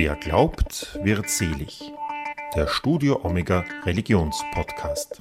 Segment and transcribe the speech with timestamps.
[0.00, 1.92] Wer glaubt, wird selig.
[2.54, 5.18] Der Studio Omega Religionspodcast.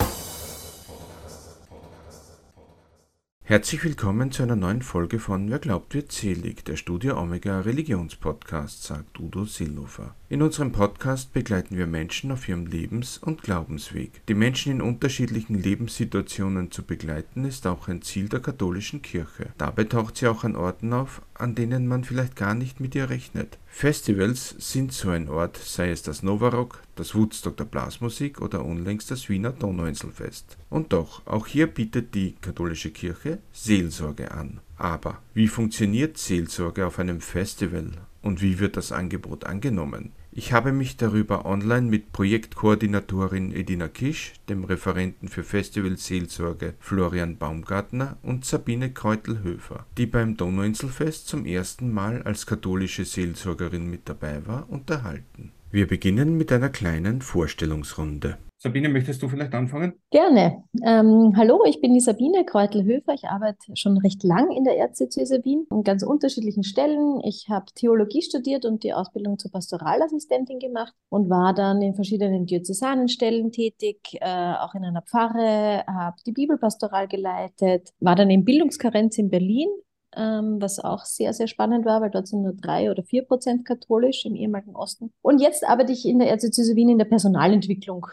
[3.41, 8.83] Herzlich willkommen zu einer neuen Folge von Wer glaubt wird selig, der Studio Omega Religionspodcast,
[8.83, 10.13] sagt Udo Sillofer.
[10.29, 14.23] In unserem Podcast begleiten wir Menschen auf ihrem Lebens- und Glaubensweg.
[14.27, 19.53] Die Menschen in unterschiedlichen Lebenssituationen zu begleiten, ist auch ein Ziel der katholischen Kirche.
[19.57, 23.09] Dabei taucht sie auch an Orten auf, an denen man vielleicht gar nicht mit ihr
[23.09, 23.57] rechnet.
[23.79, 29.11] Festivals sind so ein Ort, sei es das Novarock, das Woodstock der Blasmusik oder unlängst
[29.11, 30.57] das Wiener Donauinselfest.
[30.71, 34.61] Und doch, auch hier bietet die katholische Kirche Seelsorge an.
[34.77, 37.91] Aber wie funktioniert Seelsorge auf einem Festival
[38.23, 40.11] und wie wird das Angebot angenommen?
[40.39, 48.17] Ich habe mich darüber online mit Projektkoordinatorin Edina Kisch, dem Referenten für Festivalseelsorge Florian Baumgartner
[48.21, 54.69] und Sabine Kreutelhöfer, die beim Donauinselfest zum ersten Mal als katholische Seelsorgerin mit dabei war,
[54.69, 55.53] unterhalten.
[55.71, 58.37] Wir beginnen mit einer kleinen Vorstellungsrunde.
[58.59, 59.93] Sabine, möchtest du vielleicht anfangen?
[60.09, 60.63] Gerne.
[60.83, 63.13] Ähm, hallo, ich bin die Sabine Kreutel-Höfer.
[63.13, 67.21] Ich arbeite schon recht lang in der Erzdiözese Wien an ganz unterschiedlichen Stellen.
[67.23, 72.47] Ich habe Theologie studiert und die Ausbildung zur Pastoralassistentin gemacht und war dann in verschiedenen
[72.47, 79.19] Diözesanenstellen tätig, äh, auch in einer Pfarre, habe die Bibelpastoral geleitet, war dann in Bildungskarenz
[79.19, 79.69] in Berlin
[80.15, 83.65] ähm, was auch sehr, sehr spannend war, weil dort sind nur drei oder vier Prozent
[83.65, 85.13] katholisch im ehemaligen Osten.
[85.21, 88.07] Und jetzt arbeite ich in der Erzdiözese Wien in der Personalentwicklung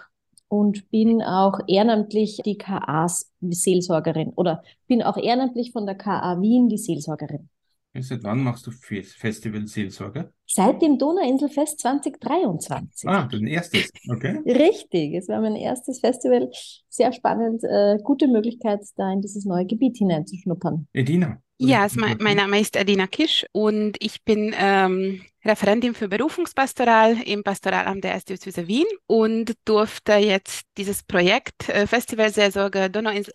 [0.48, 6.78] und bin auch ehrenamtlich die KA-Seelsorgerin oder bin auch ehrenamtlich von der KA Wien die
[6.78, 7.48] Seelsorgerin.
[7.96, 10.32] Seit wann machst du Festival-Seelsorge?
[10.46, 13.08] Seit dem Donauinselfest 2023.
[13.08, 14.40] Ah, dein erstes, okay.
[14.44, 16.50] Richtig, es war mein erstes Festival.
[16.88, 20.88] Sehr spannend, äh, gute Möglichkeit, da in dieses neue Gebiet hineinzuschnuppern.
[20.92, 21.40] Edina.
[21.58, 27.20] Ja, also mein, mein, Name ist Edina Kisch und ich bin ähm, Referentin für Berufungspastoral
[27.22, 32.90] im Pastoralamt der Erzdiözese Wien und durfte jetzt dieses Projekt äh, Festival Seelsorge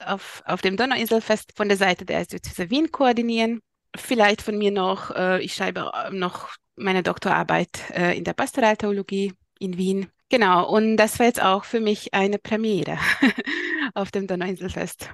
[0.05, 3.61] auf, auf dem Donauinselfest von der Seite der Erzdiözese Wien koordinieren.
[3.95, 9.33] Vielleicht von mir noch, äh, ich schreibe äh, noch meine Doktorarbeit äh, in der Pastoraltheologie
[9.59, 10.07] in Wien.
[10.29, 12.97] Genau, und das war jetzt auch für mich eine Premiere
[13.93, 15.09] auf dem Donauinselfest.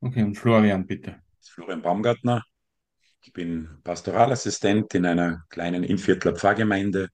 [0.00, 1.21] Okay, und Florian, bitte.
[1.48, 2.44] Florian Baumgartner.
[3.22, 7.08] Ich bin Pastoralassistent in einer kleinen Innviertler Pfarrgemeinde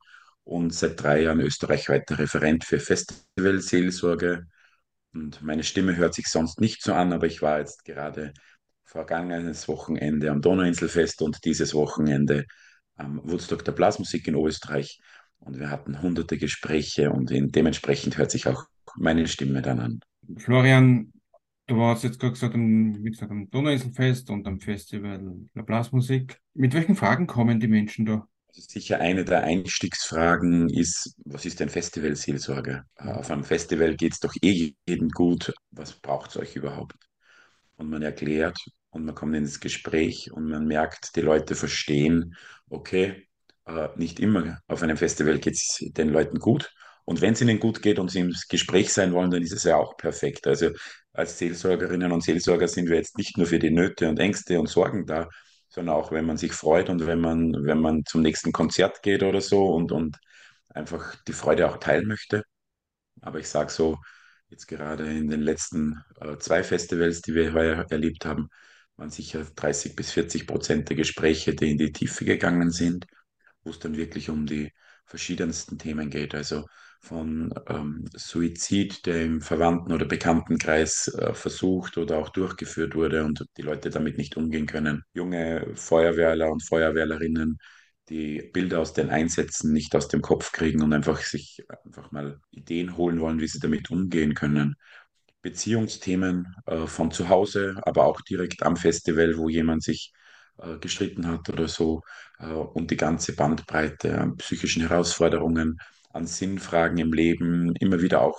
[0.44, 4.46] und seit drei Jahren österreichweiter Referent für Festivalseelsorge.
[5.12, 8.32] Und meine Stimme hört sich sonst nicht so an, aber ich war jetzt gerade
[8.84, 12.46] vergangenes Wochenende am Donauinselfest und dieses Wochenende
[12.96, 14.98] am Woodstock der Blasmusik in Österreich.
[15.40, 18.64] Und wir hatten hunderte Gespräche und dementsprechend hört sich auch
[18.96, 20.00] meine Stimme dann an.
[20.38, 21.12] Florian,
[21.68, 25.20] Du warst jetzt gerade gesagt, am, wie gesagt, am Donauinselfest und am Festival
[25.54, 26.40] der Blasmusik.
[26.54, 28.26] Mit welchen Fragen kommen die Menschen da?
[28.48, 32.84] Also sicher eine der Einstiegsfragen ist, was ist denn Festivalseelsorge?
[32.96, 35.52] Äh, auf einem Festival geht es doch eh jedem gut.
[35.70, 36.96] Was braucht es euch überhaupt?
[37.76, 38.58] Und man erklärt
[38.88, 42.34] und man kommt ins Gespräch und man merkt, die Leute verstehen,
[42.70, 43.28] okay,
[43.66, 46.72] äh, nicht immer auf einem Festival geht es den Leuten gut.
[47.08, 49.64] Und wenn es ihnen gut geht und sie im Gespräch sein wollen, dann ist es
[49.64, 50.46] ja auch perfekt.
[50.46, 50.72] Also
[51.14, 54.68] als Seelsorgerinnen und Seelsorger sind wir jetzt nicht nur für die Nöte und Ängste und
[54.68, 55.26] Sorgen da,
[55.70, 59.22] sondern auch, wenn man sich freut und wenn man, wenn man zum nächsten Konzert geht
[59.22, 60.18] oder so und, und
[60.68, 62.42] einfach die Freude auch teilen möchte.
[63.22, 63.96] Aber ich sage so,
[64.50, 68.48] jetzt gerade in den letzten äh, zwei Festivals, die wir heuer erlebt haben,
[68.96, 73.06] waren sicher 30 bis 40 Prozent der Gespräche, die in die Tiefe gegangen sind,
[73.62, 74.72] wo es dann wirklich um die
[75.06, 76.34] verschiedensten Themen geht.
[76.34, 76.66] Also
[77.00, 83.44] von ähm, Suizid, der im Verwandten- oder Bekanntenkreis äh, versucht oder auch durchgeführt wurde und
[83.56, 85.04] die Leute damit nicht umgehen können.
[85.14, 87.58] Junge Feuerwehrler und Feuerwehrlerinnen,
[88.08, 92.40] die Bilder aus den Einsätzen nicht aus dem Kopf kriegen und einfach sich einfach mal
[92.50, 94.74] Ideen holen wollen, wie sie damit umgehen können.
[95.42, 100.12] Beziehungsthemen äh, von zu Hause, aber auch direkt am Festival, wo jemand sich
[100.58, 102.02] äh, gestritten hat oder so
[102.38, 105.78] äh, und die ganze Bandbreite an psychischen Herausforderungen
[106.18, 108.38] an Sinnfragen im Leben, immer wieder auch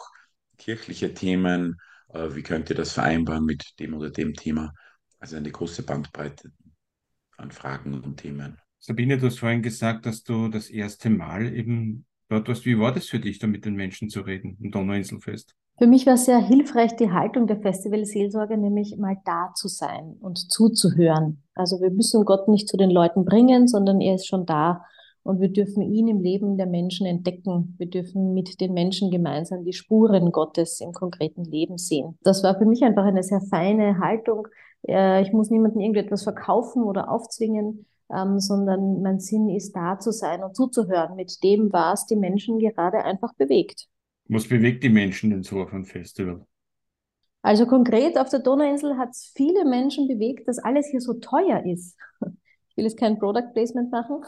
[0.58, 1.78] kirchliche Themen.
[2.14, 4.74] Äh, wie könnt ihr das vereinbaren mit dem oder dem Thema?
[5.20, 6.52] Also eine große Bandbreite
[7.38, 8.58] an Fragen und Themen.
[8.80, 12.66] Sabine, du hast vorhin gesagt, dass du das erste Mal eben dort warst.
[12.66, 15.56] Wie war das für dich, da mit den Menschen zu reden im Donauinselfest?
[15.78, 20.52] Für mich war sehr hilfreich die Haltung der Festivalseelsorge, nämlich mal da zu sein und
[20.52, 21.44] zuzuhören.
[21.56, 24.86] Also wir müssen Gott nicht zu den Leuten bringen, sondern er ist schon da
[25.24, 27.76] und wir dürfen ihn im Leben der Menschen entdecken.
[27.78, 32.18] Wir dürfen mit den Menschen gemeinsam die Spuren Gottes im konkreten Leben sehen.
[32.24, 34.48] Das war für mich einfach eine sehr feine Haltung.
[34.82, 40.44] Ich muss niemandem irgendetwas verkaufen oder aufzwingen, ähm, sondern mein Sinn ist da zu sein
[40.44, 43.88] und zuzuhören mit dem, was die Menschen gerade einfach bewegt.
[44.30, 46.46] Was bewegt die Menschen denn so auf einem Festival?
[47.42, 51.66] Also konkret auf der Donauinsel hat es viele Menschen bewegt, dass alles hier so teuer
[51.66, 51.98] ist.
[52.70, 54.24] Ich will jetzt kein Product Placement machen,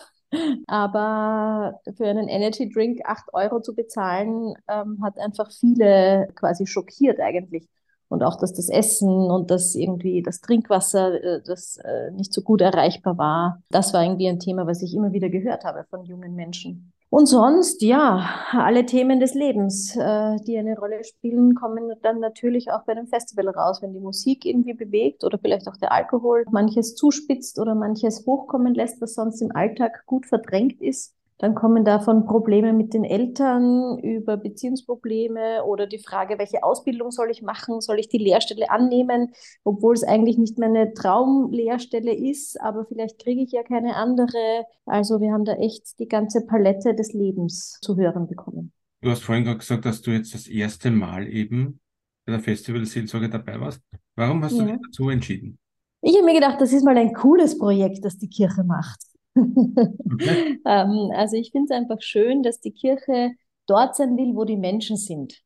[0.67, 7.19] aber für einen Energy Drink 8 Euro zu bezahlen, ähm, hat einfach viele quasi schockiert
[7.19, 7.67] eigentlich.
[8.07, 12.41] Und auch, dass das Essen und das irgendwie das Trinkwasser, äh, das äh, nicht so
[12.41, 16.03] gut erreichbar war, das war irgendwie ein Thema, was ich immer wieder gehört habe von
[16.03, 16.91] jungen Menschen.
[17.11, 22.71] Und sonst, ja, alle Themen des Lebens, äh, die eine Rolle spielen, kommen dann natürlich
[22.71, 26.45] auch bei einem Festival raus, wenn die Musik irgendwie bewegt oder vielleicht auch der Alkohol
[26.51, 31.13] manches zuspitzt oder manches hochkommen lässt, was sonst im Alltag gut verdrängt ist.
[31.41, 37.31] Dann kommen davon Probleme mit den Eltern über Beziehungsprobleme oder die Frage, welche Ausbildung soll
[37.31, 37.81] ich machen?
[37.81, 39.33] Soll ich die Lehrstelle annehmen,
[39.63, 44.65] obwohl es eigentlich nicht meine Traumlehrstelle ist, aber vielleicht kriege ich ja keine andere.
[44.85, 48.71] Also wir haben da echt die ganze Palette des Lebens zu hören bekommen.
[49.01, 51.79] Du hast vorhin gerade gesagt, dass du jetzt das erste Mal eben
[52.27, 53.81] bei der Festivalseelsorge dabei warst.
[54.15, 54.63] Warum hast ja.
[54.63, 55.57] du dich dazu entschieden?
[56.03, 59.10] Ich habe mir gedacht, das ist mal ein cooles Projekt, das die Kirche macht.
[59.35, 60.59] Okay.
[60.65, 63.31] ähm, also ich finde es einfach schön, dass die Kirche
[63.67, 65.41] dort sein will, wo die Menschen sind.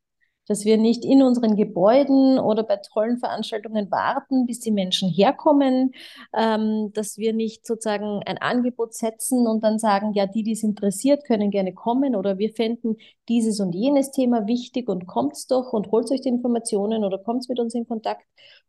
[0.48, 5.92] Dass wir nicht in unseren Gebäuden oder bei tollen Veranstaltungen warten, bis die Menschen herkommen,
[6.38, 10.62] ähm, dass wir nicht sozusagen ein Angebot setzen und dann sagen, ja, die, die es
[10.62, 12.98] interessiert, können gerne kommen oder wir fänden
[13.28, 17.50] dieses und jenes Thema wichtig und kommt's doch und holt euch die Informationen oder kommt
[17.50, 18.26] mit uns in Kontakt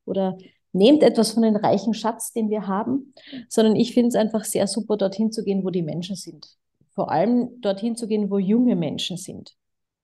[0.07, 0.39] oder
[0.77, 3.15] nehmt etwas von den reichen Schatz, den wir haben,
[3.49, 6.47] sondern ich finde es einfach sehr super, dorthin zu gehen, wo die Menschen sind.
[6.95, 9.57] Vor allem dorthin zu gehen, wo junge Menschen sind.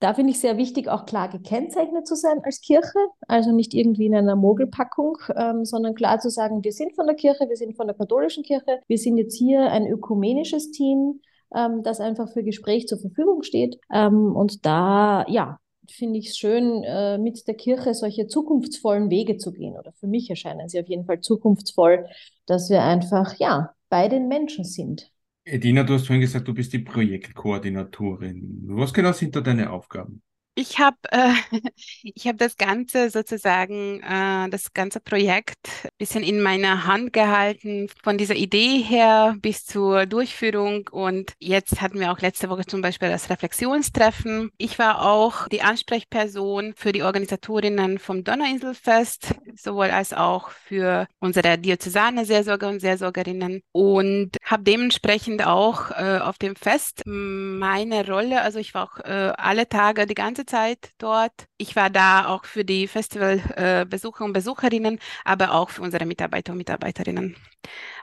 [0.03, 2.99] Da finde ich sehr wichtig, auch klar gekennzeichnet zu sein als Kirche,
[3.29, 7.15] also nicht irgendwie in einer Mogelpackung, ähm, sondern klar zu sagen, wir sind von der
[7.15, 11.21] Kirche, wir sind von der katholischen Kirche, wir sind jetzt hier ein ökumenisches Team,
[11.55, 13.79] ähm, das einfach für Gespräch zur Verfügung steht.
[13.93, 15.61] Ähm, und da, ja,
[15.91, 19.77] finde ich es schön, äh, mit der Kirche solche zukunftsvollen Wege zu gehen.
[19.77, 22.07] Oder für mich erscheinen sie auf jeden Fall zukunftsvoll,
[22.47, 25.11] dass wir einfach, ja, bei den Menschen sind.
[25.45, 28.63] Edina, du hast vorhin gesagt, du bist die Projektkoordinatorin.
[28.69, 30.23] Was genau sind da deine Aufgaben?
[30.55, 31.33] Ich habe äh,
[32.03, 37.89] ich hab das Ganze sozusagen, äh, das ganze Projekt ein bisschen in meiner Hand gehalten,
[38.03, 40.89] von dieser Idee her bis zur Durchführung.
[40.91, 44.51] Und jetzt hatten wir auch letzte Woche zum Beispiel das Reflexionstreffen.
[44.59, 51.57] Ich war auch die Ansprechperson für die Organisatorinnen vom Donauinselfest, sowohl als auch für unsere
[51.57, 58.59] diözesane Seelsorger und Seelsorgerinnen und habe dementsprechend auch äh, auf dem Fest meine Rolle, also
[58.59, 61.33] ich war auch äh, alle Tage, die ganze ganze Zeit dort.
[61.59, 66.53] Ich war da auch für die Festivalbesucher äh, und Besucherinnen, aber auch für unsere Mitarbeiter
[66.53, 67.37] und Mitarbeiterinnen.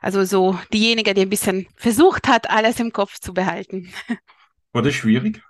[0.01, 3.91] Also so diejenige, die ein bisschen versucht hat, alles im Kopf zu behalten.
[4.73, 5.41] War das schwierig?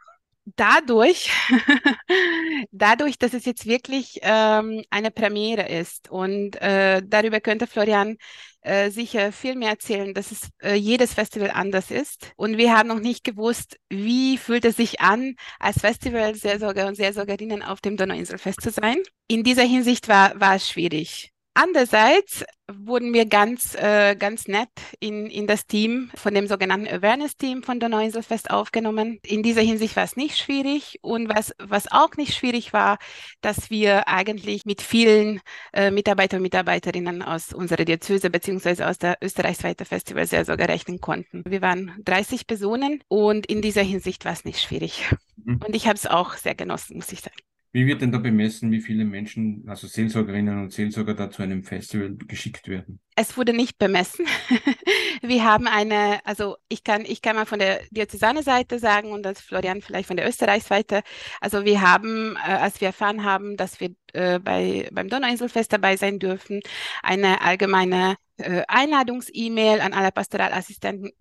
[0.56, 1.30] dadurch,
[2.71, 8.18] dadurch, dass es jetzt wirklich ähm, eine Premiere ist und äh, darüber könnte Florian
[8.61, 12.89] äh, sicher viel mehr erzählen, dass es äh, jedes Festival anders ist und wir haben
[12.89, 18.61] noch nicht gewusst, wie fühlt es sich an, als Festival-Seelsorger und Seelsorgerinnen auf dem Donauinselfest
[18.61, 18.97] zu sein.
[19.27, 21.31] In dieser Hinsicht war, war es schwierig.
[21.54, 24.69] Andererseits wurden wir ganz, äh, ganz nett
[25.00, 29.19] in, in das Team von dem sogenannten Awareness-Team von der Neuinselfest aufgenommen.
[29.25, 32.97] In dieser Hinsicht war es nicht schwierig und was, was auch nicht schwierig war,
[33.42, 35.42] dass wir eigentlich mit vielen
[35.73, 41.02] äh, Mitarbeiter und Mitarbeiterinnen aus unserer Diözese beziehungsweise aus der österreichsweiten Festival sehr sogar rechnen
[41.02, 41.44] konnten.
[41.45, 45.09] Wir waren 30 Personen und in dieser Hinsicht war es nicht schwierig.
[45.44, 45.59] Mhm.
[45.66, 47.35] Und ich habe es auch sehr genossen, muss ich sagen.
[47.71, 51.64] Wie wird denn da bemessen, wie viele Menschen, also Seelsorgerinnen und Seelsorger, da zu einem
[51.64, 52.99] Festival geschickt werden?
[53.16, 54.26] Es wurde nicht bemessen.
[55.21, 59.23] Wir haben eine, also ich kann, ich kann mal von der diözesane Seite sagen und
[59.23, 61.02] das Florian vielleicht von der Österreichsseite.
[61.42, 65.97] Also wir haben, äh, als wir erfahren haben, dass wir äh, bei, beim Donauinselfest dabei
[65.97, 66.61] sein dürfen,
[67.04, 71.11] eine allgemeine äh, Einladungs-E-Mail an alle Pastoralassistenten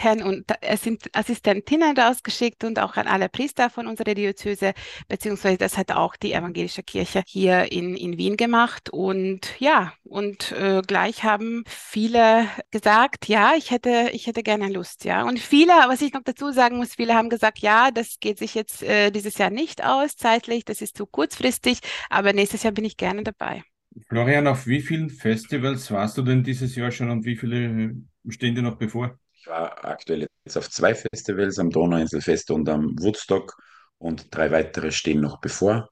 [0.00, 4.72] Assistenten und es sind Assistentinnen rausgeschickt und auch an alle Priester von unserer Diözese,
[5.08, 8.90] beziehungsweise das hat auch die evangelische Kirche hier in, in Wien gemacht.
[8.90, 15.04] Und ja, und äh, gleich haben viele gesagt, ja, ich hätte, ich hätte gerne Lust,
[15.04, 15.24] ja.
[15.24, 18.54] Und viele, was ich noch dazu sagen muss, viele haben gesagt, ja, das geht sich
[18.54, 22.84] jetzt äh, dieses Jahr nicht aus, zeitlich, das ist zu kurzfristig, aber nächstes Jahr bin
[22.84, 23.62] ich gerne dabei.
[24.08, 27.96] Florian, auf wie vielen Festivals warst du denn dieses Jahr schon und wie viele
[28.28, 29.18] stehen dir noch bevor?
[29.40, 33.56] Ich war aktuell jetzt auf zwei Festivals, am Donauinselfest und am Woodstock
[33.96, 35.88] und drei weitere stehen noch bevor.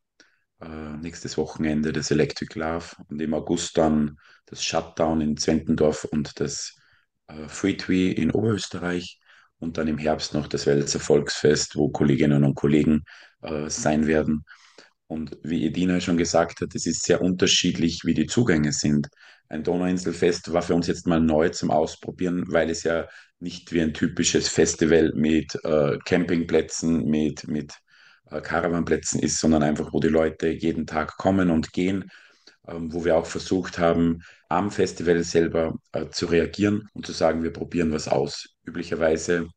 [0.61, 6.39] Äh, nächstes Wochenende das Electric Love und im August dann das Shutdown in Zwentendorf und
[6.41, 6.77] das
[7.29, 9.19] äh, Fruitwee in Oberösterreich
[9.61, 13.05] und dann im Herbst noch das Welser Volksfest, wo Kolleginnen und Kollegen
[13.41, 14.45] äh, sein werden.
[15.07, 19.09] Und wie Edina schon gesagt hat, es ist sehr unterschiedlich, wie die Zugänge sind.
[19.49, 23.09] Ein Donauinselfest war für uns jetzt mal neu zum Ausprobieren, weil es ja
[23.41, 27.75] nicht wie ein typisches Festival mit äh, Campingplätzen, mit, mit
[28.31, 32.11] äh, Caravanplätzen ist, sondern einfach, wo die Leute jeden Tag kommen und gehen,
[32.67, 37.43] ähm, wo wir auch versucht haben, am Festival selber äh, zu reagieren und zu sagen,
[37.43, 38.49] wir probieren was aus.
[38.65, 39.49] Üblicherweise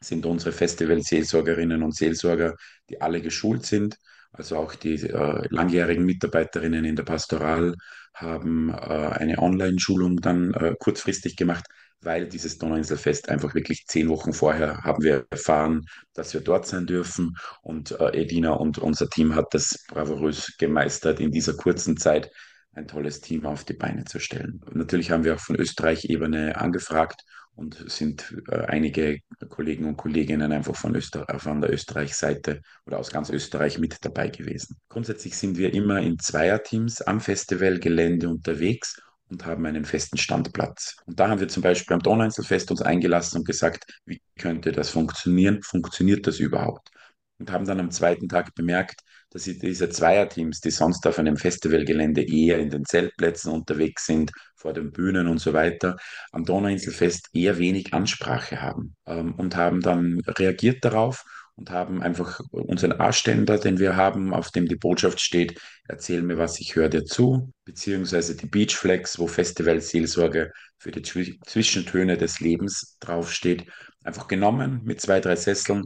[0.00, 2.54] sind unsere Festival-Seelsorgerinnen und Seelsorger,
[2.88, 3.96] die alle geschult sind
[4.38, 7.74] also auch die äh, langjährigen Mitarbeiterinnen in der Pastoral
[8.14, 11.64] haben äh, eine Online-Schulung dann äh, kurzfristig gemacht,
[12.00, 16.86] weil dieses Donauinselfest einfach wirklich zehn Wochen vorher haben wir erfahren, dass wir dort sein
[16.86, 17.36] dürfen.
[17.62, 22.30] Und äh, Edina und unser Team hat das bravourös gemeistert, in dieser kurzen Zeit
[22.72, 24.60] ein tolles Team auf die Beine zu stellen.
[24.72, 27.22] natürlich haben wir auch von Österreich-Ebene angefragt
[27.54, 33.10] und sind äh, einige Kollegen und Kolleginnen einfach von, Öster von der Österreich-Seite oder aus
[33.10, 34.76] ganz Österreich mit dabei gewesen.
[34.88, 40.96] Grundsätzlich sind wir immer in Zweierteams am Festivalgelände unterwegs und haben einen festen Standplatz.
[41.06, 44.90] Und da haben wir zum Beispiel am Donauinselfest uns eingelassen und gesagt, wie könnte das
[44.90, 45.62] funktionieren?
[45.62, 46.90] Funktioniert das überhaupt?
[47.38, 52.22] Und haben dann am zweiten Tag bemerkt, dass diese Zweierteams, die sonst auf einem Festivalgelände
[52.22, 55.96] eher in den Zeltplätzen unterwegs sind, vor den Bühnen und so weiter,
[56.32, 61.24] am Donauinselfest eher wenig Ansprache haben ähm, und haben dann reagiert darauf
[61.56, 66.38] und haben einfach unseren A-Ständer, den wir haben, auf dem die Botschaft steht, erzähl mir
[66.38, 72.40] was, ich höre dir zu, beziehungsweise die Beach Flags, wo Festivalseelsorge für die Zwischentöne des
[72.40, 73.66] Lebens draufsteht,
[74.04, 75.84] einfach genommen mit zwei, drei Sesseln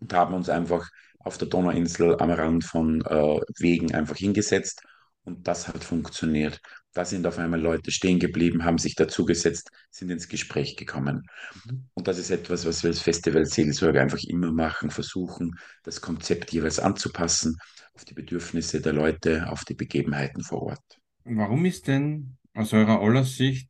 [0.00, 4.82] und haben uns einfach auf der Donauinsel am Rand von äh, Wegen einfach hingesetzt
[5.24, 6.60] und das hat funktioniert.
[6.94, 11.22] Da sind auf einmal Leute stehen geblieben, haben sich dazugesetzt, sind ins Gespräch gekommen.
[11.66, 11.88] Mhm.
[11.94, 16.52] Und das ist etwas, was wir als Festival Seelsorge einfach immer machen, versuchen, das Konzept
[16.52, 17.56] jeweils anzupassen
[17.94, 21.00] auf die Bedürfnisse der Leute, auf die Begebenheiten vor Ort.
[21.24, 23.68] Warum ist denn aus eurer aller Sicht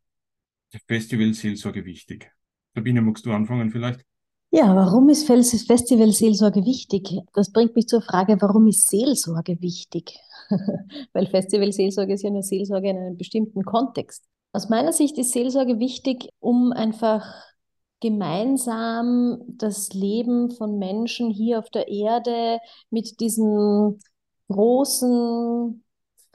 [0.86, 2.30] Festival Seelsorge wichtig?
[2.74, 4.04] Sabine, magst du anfangen vielleicht?
[4.50, 7.08] Ja, warum ist Festival Seelsorge wichtig?
[7.32, 10.18] Das bringt mich zur Frage, warum ist Seelsorge wichtig?
[11.12, 14.24] Weil Festival Seelsorge ist ja nur Seelsorge in einem bestimmten Kontext.
[14.52, 17.24] Aus meiner Sicht ist Seelsorge wichtig, um einfach
[18.00, 22.58] gemeinsam das Leben von Menschen hier auf der Erde
[22.90, 23.98] mit diesen
[24.48, 25.83] großen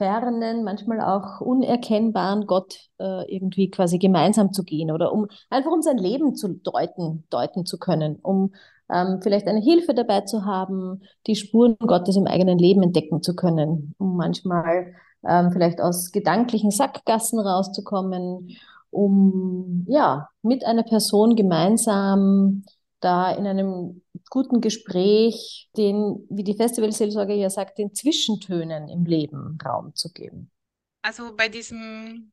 [0.00, 5.82] fernen, manchmal auch unerkennbaren Gott äh, irgendwie quasi gemeinsam zu gehen oder um einfach um
[5.82, 8.54] sein Leben zu deuten, deuten zu können, um
[8.90, 13.36] ähm, vielleicht eine Hilfe dabei zu haben, die Spuren Gottes im eigenen Leben entdecken zu
[13.36, 14.94] können, um manchmal
[15.28, 18.56] ähm, vielleicht aus gedanklichen Sackgassen rauszukommen,
[18.90, 22.64] um ja mit einer Person gemeinsam
[23.00, 29.58] da in einem guten Gespräch den, wie die Festivalseelsorge ja sagt, den Zwischentönen im Leben
[29.64, 30.50] Raum zu geben.
[31.02, 32.32] Also bei diesem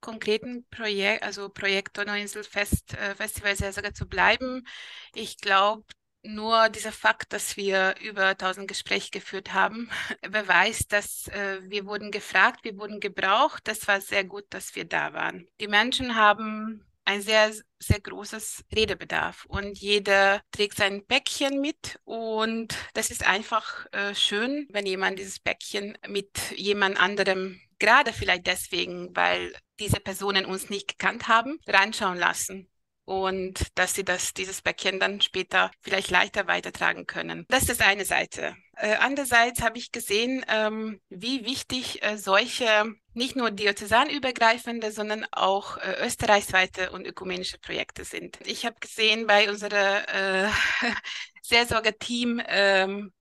[0.00, 4.66] konkreten Projekt, also Projekt Donauinsel Fest, äh, Festivalseelsorge zu bleiben,
[5.14, 5.84] ich glaube,
[6.26, 9.88] nur dieser Fakt, dass wir über 1000 Gespräche geführt haben,
[10.30, 13.62] beweist, dass äh, wir wurden gefragt, wir wurden gebraucht.
[13.68, 15.46] Das war sehr gut, dass wir da waren.
[15.60, 22.74] Die Menschen haben ein sehr, sehr großes Redebedarf und jeder trägt sein Päckchen mit und
[22.94, 29.14] das ist einfach äh, schön, wenn jemand dieses Päckchen mit jemand anderem, gerade vielleicht deswegen,
[29.16, 32.68] weil diese Personen uns nicht gekannt haben, reinschauen lassen
[33.04, 37.46] und dass sie das, dieses Päckchen dann später vielleicht leichter weitertragen können.
[37.48, 38.56] Das ist eine Seite.
[38.76, 45.78] Äh, andererseits habe ich gesehen, ähm, wie wichtig äh, solche nicht nur diözesanübergreifende, sondern auch
[45.78, 48.38] äh, österreichsweite und ökumenische Projekte sind.
[48.46, 50.48] Ich habe gesehen bei unserem äh,
[51.42, 53.12] Seelsorger-Team, ähm,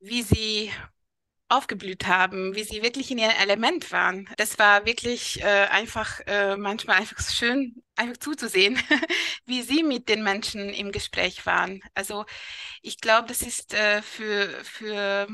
[0.00, 0.70] wie sie
[1.48, 4.28] aufgeblüht haben, wie sie wirklich in ihrem Element waren.
[4.36, 8.78] Das war wirklich äh, einfach äh, manchmal einfach schön, einfach zuzusehen,
[9.46, 11.80] wie sie mit den Menschen im Gespräch waren.
[11.94, 12.26] Also
[12.82, 15.28] ich glaube, das ist äh, für, für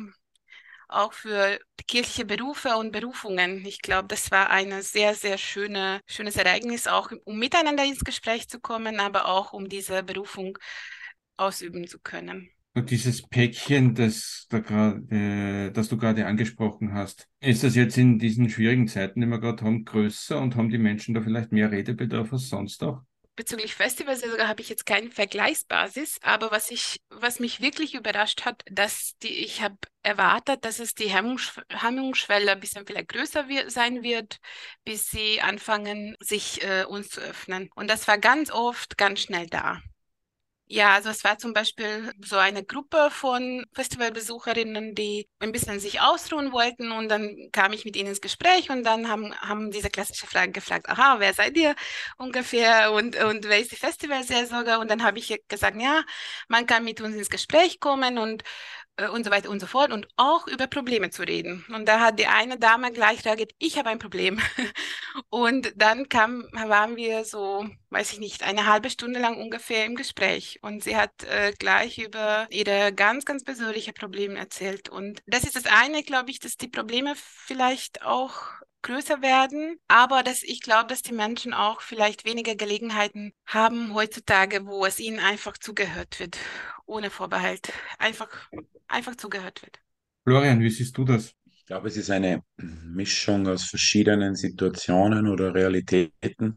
[0.89, 3.65] auch für kirchliche Berufe und Berufungen.
[3.67, 8.49] Ich glaube, das war ein sehr, sehr schöne, schönes Ereignis, auch um miteinander ins Gespräch
[8.49, 10.59] zu kommen, aber auch um diese Berufung
[11.37, 12.54] ausüben zu können.
[12.77, 18.51] Dieses Päckchen, das, da grade, das du gerade angesprochen hast, ist das jetzt in diesen
[18.51, 22.33] schwierigen Zeiten, die wir gerade haben, größer und haben die Menschen da vielleicht mehr Redebedarf
[22.33, 23.03] als sonst auch?
[23.37, 28.45] bezüglich Festivals sogar habe ich jetzt keine Vergleichsbasis, aber was ich, was mich wirklich überrascht
[28.45, 33.49] hat, dass die, ich habe erwartet, dass es die Hemmungssch Hemmungsschwelle ein bisschen vielleicht größer
[33.49, 34.39] wir sein wird,
[34.85, 37.71] bis sie anfangen, sich äh, uns zu öffnen.
[37.75, 39.81] Und das war ganz oft ganz schnell da.
[40.67, 46.01] Ja, also es war zum Beispiel so eine Gruppe von Festivalbesucherinnen, die ein bisschen sich
[46.01, 49.91] ausruhen wollten und dann kam ich mit ihnen ins Gespräch und dann haben, haben diese
[49.91, 51.75] klassische Frage gefragt, aha, wer seid ihr
[52.17, 54.81] ungefähr und, und wer ist die Festivalseelsorger?
[54.81, 56.03] Und dann habe ich gesagt, ja,
[56.49, 58.43] man kann mit uns ins Gespräch kommen und
[59.13, 61.65] und so weiter und so fort und auch über Probleme zu reden.
[61.69, 64.41] Und da hat die eine Dame gleich reagiert, ich habe ein Problem.
[65.31, 69.95] Und dann kam, waren wir so, weiß ich nicht, eine halbe Stunde lang ungefähr im
[69.95, 70.59] Gespräch.
[70.63, 74.89] Und sie hat äh, gleich über ihre ganz, ganz persönliche Probleme erzählt.
[74.89, 78.35] Und das ist das eine, glaube ich, dass die Probleme vielleicht auch
[78.83, 84.67] größer werden, aber dass ich glaube, dass die Menschen auch vielleicht weniger Gelegenheiten haben heutzutage,
[84.67, 86.37] wo es ihnen einfach zugehört wird,
[86.87, 88.29] ohne Vorbehalt, einfach,
[88.89, 89.81] einfach zugehört wird.
[90.25, 91.33] Florian, wie siehst du das?
[91.45, 96.57] Ich glaube, es ist eine Mischung aus verschiedenen Situationen oder Realitäten.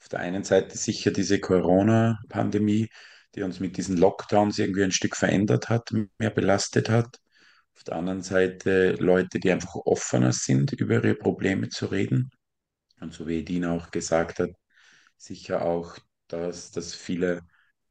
[0.00, 2.88] Auf der einen Seite sicher diese Corona-Pandemie,
[3.34, 7.18] die uns mit diesen Lockdowns irgendwie ein Stück verändert hat, mehr belastet hat.
[7.76, 12.30] Auf der anderen Seite Leute, die einfach offener sind, über ihre Probleme zu reden.
[13.00, 14.50] Und so wie Edina auch gesagt hat,
[15.16, 17.42] sicher auch, dass, dass viele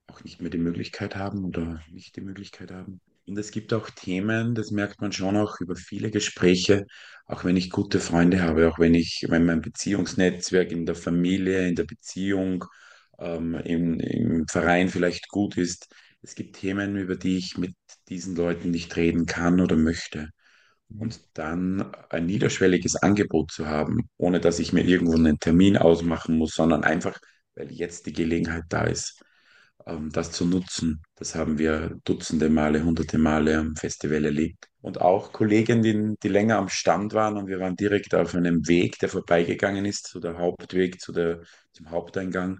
[0.07, 3.01] auch nicht mehr die Möglichkeit haben oder nicht die Möglichkeit haben.
[3.27, 6.85] Und es gibt auch Themen, das merkt man schon auch über viele Gespräche,
[7.25, 11.67] auch wenn ich gute Freunde habe, auch wenn ich, wenn mein Beziehungsnetzwerk in der Familie,
[11.67, 12.63] in der Beziehung,
[13.19, 15.93] ähm, im, im Verein vielleicht gut ist.
[16.21, 17.75] Es gibt Themen, über die ich mit
[18.07, 20.29] diesen Leuten nicht reden kann oder möchte.
[20.89, 26.37] Und dann ein niederschwelliges Angebot zu haben, ohne dass ich mir irgendwo einen Termin ausmachen
[26.37, 27.19] muss, sondern einfach,
[27.55, 29.21] weil jetzt die Gelegenheit da ist
[30.11, 31.01] das zu nutzen.
[31.15, 34.67] Das haben wir dutzende Male, hunderte Male am Festival erlebt.
[34.81, 38.67] Und auch Kollegen, die, die länger am Stand waren und wir waren direkt auf einem
[38.67, 41.41] Weg, der vorbeigegangen ist, zu der Hauptweg, zu der,
[41.71, 42.59] zum Haupteingang.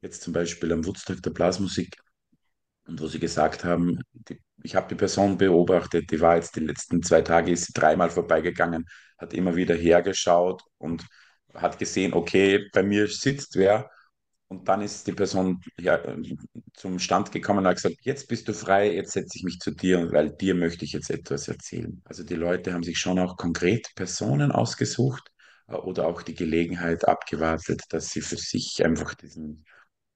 [0.00, 1.96] Jetzt zum Beispiel am Woodstock der Blasmusik.
[2.86, 6.60] Und wo sie gesagt haben, die, ich habe die Person beobachtet, die war jetzt die
[6.60, 8.86] letzten zwei Tage, ist sie dreimal vorbeigegangen,
[9.18, 11.04] hat immer wieder hergeschaut und
[11.54, 13.90] hat gesehen, okay, bei mir sitzt wer
[14.54, 16.00] und dann ist die Person ja,
[16.74, 19.70] zum Stand gekommen und hat gesagt, jetzt bist du frei, jetzt setze ich mich zu
[19.72, 22.02] dir, weil dir möchte ich jetzt etwas erzählen.
[22.04, 25.30] Also die Leute haben sich schon auch konkret Personen ausgesucht
[25.68, 29.64] äh, oder auch die Gelegenheit abgewartet, dass sie für sich einfach diesen,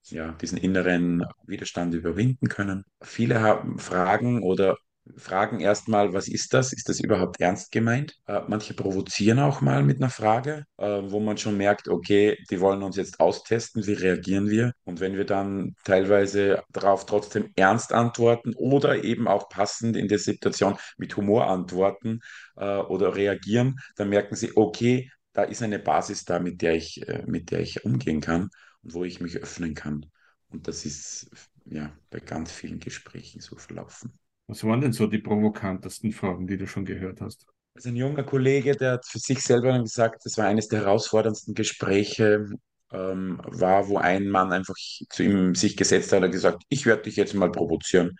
[0.05, 2.83] ja, diesen inneren Widerstand überwinden können.
[3.01, 4.77] Viele haben Fragen oder
[5.17, 6.73] fragen erstmal, was ist das?
[6.73, 8.15] Ist das überhaupt ernst gemeint?
[8.27, 12.59] Äh, manche provozieren auch mal mit einer Frage, äh, wo man schon merkt, okay, die
[12.59, 14.73] wollen uns jetzt austesten, wie reagieren wir?
[14.83, 20.19] Und wenn wir dann teilweise darauf trotzdem ernst antworten oder eben auch passend in der
[20.19, 22.19] Situation mit Humor antworten
[22.57, 27.07] äh, oder reagieren, dann merken sie, okay, da ist eine Basis da, mit der ich,
[27.07, 28.49] äh, mit der ich umgehen kann
[28.83, 30.05] und wo ich mich öffnen kann.
[30.49, 31.29] Und das ist
[31.65, 34.17] ja bei ganz vielen Gesprächen so verlaufen.
[34.49, 37.45] Was waren denn so die provokantesten Fragen, die du schon gehört hast?
[37.75, 41.53] Also ein junger Kollege, der hat für sich selber gesagt, das war eines der herausforderndsten
[41.53, 42.47] Gespräche,
[42.91, 44.73] ähm, war, wo ein Mann einfach
[45.11, 48.15] zu ihm sich gesetzt hat und gesagt, ich werde dich jetzt mal provozieren.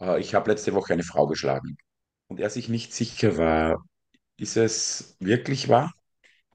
[0.00, 1.76] Äh, ich habe letzte Woche eine Frau geschlagen.
[2.28, 3.84] Und er sich nicht sicher war,
[4.36, 5.92] ist es wirklich wahr?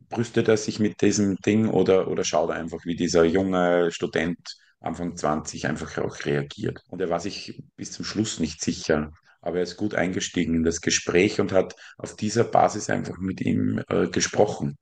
[0.08, 4.40] Brüstet er sich mit diesem Ding oder, oder schaut er einfach, wie dieser junge Student
[4.82, 6.84] Anfang 20 einfach auch reagiert.
[6.90, 10.64] Und er war sich bis zum Schluss nicht sicher, aber er ist gut eingestiegen in
[10.64, 14.78] das Gespräch und hat auf dieser Basis einfach mit ihm äh, gesprochen.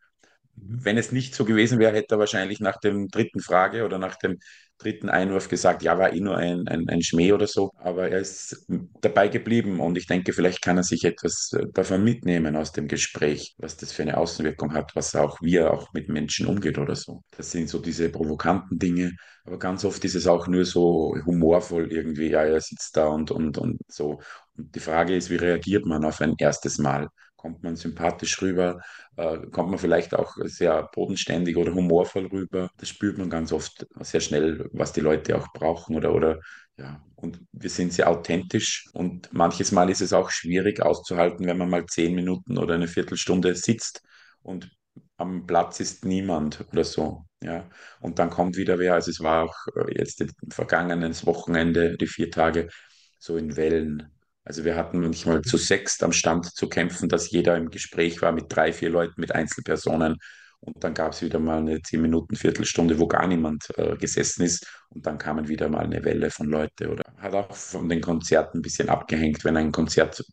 [0.62, 4.16] Wenn es nicht so gewesen wäre, hätte er wahrscheinlich nach dem dritten Frage oder nach
[4.16, 4.40] dem
[4.80, 7.72] dritten Einwurf gesagt, ja, war eh nur ein, ein, ein Schmäh oder so.
[7.78, 8.66] Aber er ist
[9.02, 12.88] dabei geblieben und ich denke, vielleicht kann er sich etwas äh, davon mitnehmen aus dem
[12.88, 16.78] Gespräch, was das für eine Außenwirkung hat, was auch wie er auch mit Menschen umgeht
[16.78, 17.22] oder so.
[17.36, 19.12] Das sind so diese provokanten Dinge.
[19.44, 23.32] Aber ganz oft ist es auch nur so humorvoll irgendwie, ja, er sitzt da und,
[23.32, 24.22] und, und so.
[24.58, 27.10] Und die Frage ist, wie reagiert man auf ein erstes Mal?
[27.40, 28.82] Kommt man sympathisch rüber,
[29.16, 32.70] äh, kommt man vielleicht auch sehr bodenständig oder humorvoll rüber.
[32.78, 36.40] Das spürt man ganz oft sehr schnell, was die Leute auch brauchen oder, oder
[36.78, 41.58] ja, und wir sind sehr authentisch und manches Mal ist es auch schwierig auszuhalten, wenn
[41.58, 44.02] man mal zehn Minuten oder eine Viertelstunde sitzt
[44.42, 44.70] und
[45.18, 47.26] am Platz ist niemand oder so.
[47.42, 47.70] Ja,
[48.02, 48.96] und dann kommt wieder wer.
[48.96, 52.70] Also es war auch äh, jetzt vergangenes Wochenende, die vier Tage,
[53.18, 54.12] so in Wellen.
[54.50, 58.32] Also wir hatten manchmal zu sechst am Stand zu kämpfen, dass jeder im Gespräch war
[58.32, 60.18] mit drei, vier Leuten, mit Einzelpersonen.
[60.60, 64.42] Und dann gab es wieder mal eine zehn Minuten, Viertelstunde, wo gar niemand äh, gesessen
[64.42, 64.66] ist.
[64.90, 68.58] Und dann kamen wieder mal eine Welle von Leute oder hat auch von den Konzerten
[68.58, 70.26] ein bisschen abgehängt, wenn ein Konzert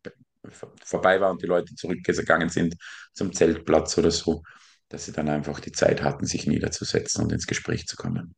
[0.83, 2.74] vorbei war und die Leute zurückgegangen sind
[3.12, 4.42] zum Zeltplatz oder so,
[4.88, 8.35] dass sie dann einfach die Zeit hatten, sich niederzusetzen und ins Gespräch zu kommen.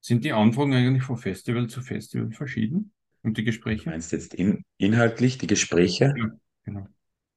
[0.00, 2.92] Sind die Anfragen eigentlich von Festival zu Festival verschieden?
[3.22, 3.84] Und die Gespräche?
[3.84, 6.14] Du meinst jetzt in, inhaltlich die Gespräche?
[6.16, 6.26] Ja,
[6.64, 6.86] genau.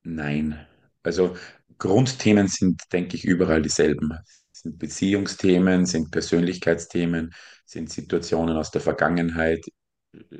[0.03, 0.65] Nein.
[1.03, 1.35] Also
[1.77, 4.13] Grundthemen sind, denke ich, überall dieselben.
[4.51, 7.33] Sind Beziehungsthemen, sind Persönlichkeitsthemen,
[7.65, 9.65] sind Situationen aus der Vergangenheit,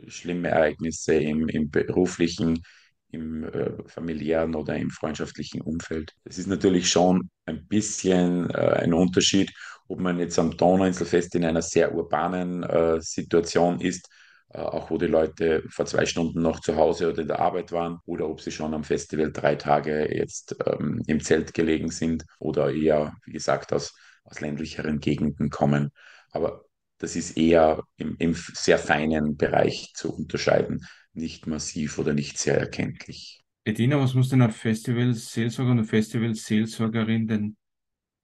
[0.08, 2.64] schlimme Ereignisse im, im beruflichen,
[3.10, 6.14] im äh, familiären oder im freundschaftlichen Umfeld.
[6.24, 9.52] Es ist natürlich schon ein bisschen äh, ein Unterschied,
[9.88, 14.23] ob man jetzt am Donauinselfest in einer sehr urbanen äh, Situation ist, äh,
[14.54, 18.00] auch wo die Leute vor zwei Stunden noch zu Hause oder in der Arbeit waren,
[18.06, 22.72] oder ob sie schon am Festival drei Tage jetzt ähm, im Zelt gelegen sind oder
[22.72, 25.92] eher, wie gesagt, aus, aus ländlicheren Gegenden kommen.
[26.32, 26.66] Aber
[27.00, 32.58] das ist eher im, im sehr feinen Bereich zu unterscheiden, nicht massiv oder nicht sehr
[32.58, 33.44] erkenntlich.
[33.66, 37.58] Edina, was muss denn ein Festival-Seelsorger und eine Festival-Seelsorgerin denn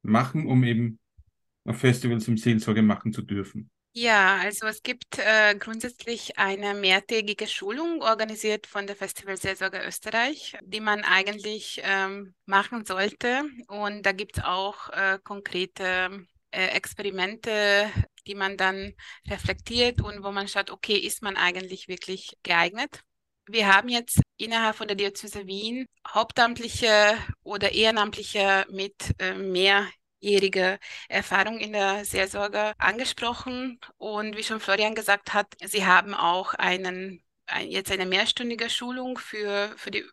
[0.01, 0.99] machen, um eben
[1.65, 3.69] ein Festival zum Seelsorge machen zu dürfen?
[3.93, 10.55] Ja, also es gibt äh, grundsätzlich eine mehrtägige Schulung organisiert von der Festival Seelsorge Österreich,
[10.63, 13.43] die man eigentlich ähm, machen sollte.
[13.67, 17.91] Und da gibt es auch äh, konkrete äh, Experimente,
[18.27, 18.93] die man dann
[19.27, 23.01] reflektiert und wo man schaut, okay, ist man eigentlich wirklich geeignet?
[23.47, 29.87] Wir haben jetzt innerhalb von der Diözese Wien Hauptamtliche oder Ehrenamtliche mit äh, mehr
[30.19, 33.79] jährige Erfahrung in der Seelsorge angesprochen.
[33.97, 39.17] Und wie schon Florian gesagt hat, sie haben auch einen, ein, jetzt eine mehrstündige Schulung
[39.17, 40.05] für, für die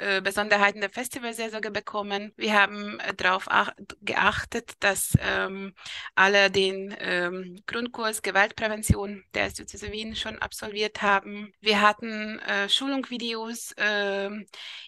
[0.00, 2.32] äh, Besonderheiten der Festivalseelsorge bekommen.
[2.36, 3.48] Wir haben äh, darauf
[4.00, 5.74] geachtet, dass ähm,
[6.14, 11.52] alle den ähm, Grundkurs Gewaltprävention der Diözese Wien schon absolviert haben.
[11.60, 14.30] Wir hatten äh, Schulungvideos äh,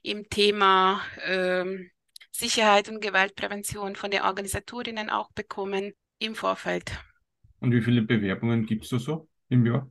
[0.04, 1.90] im Thema ähm,
[2.33, 6.93] Sicherheit und Gewaltprävention von den Organisatorinnen auch bekommen im Vorfeld.
[7.61, 9.90] Und wie viele Bewerbungen gibt es da so im Jahr?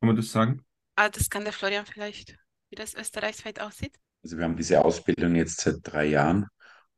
[0.00, 0.64] Kann man das sagen?
[0.96, 2.36] Ah, das kann der Florian vielleicht,
[2.70, 3.98] wie das österreichsweit aussieht.
[4.22, 6.46] Also wir haben diese Ausbildung jetzt seit drei Jahren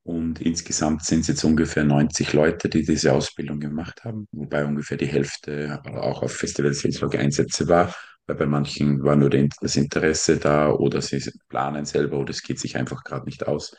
[0.03, 4.97] und insgesamt sind es jetzt ungefähr 90 Leute, die diese Ausbildung gemacht haben, wobei ungefähr
[4.97, 7.95] die Hälfte auch auf Festival-Einsätze war,
[8.27, 12.59] weil bei manchen war nur das Interesse da oder sie planen selber oder es geht
[12.59, 13.77] sich einfach gerade nicht aus.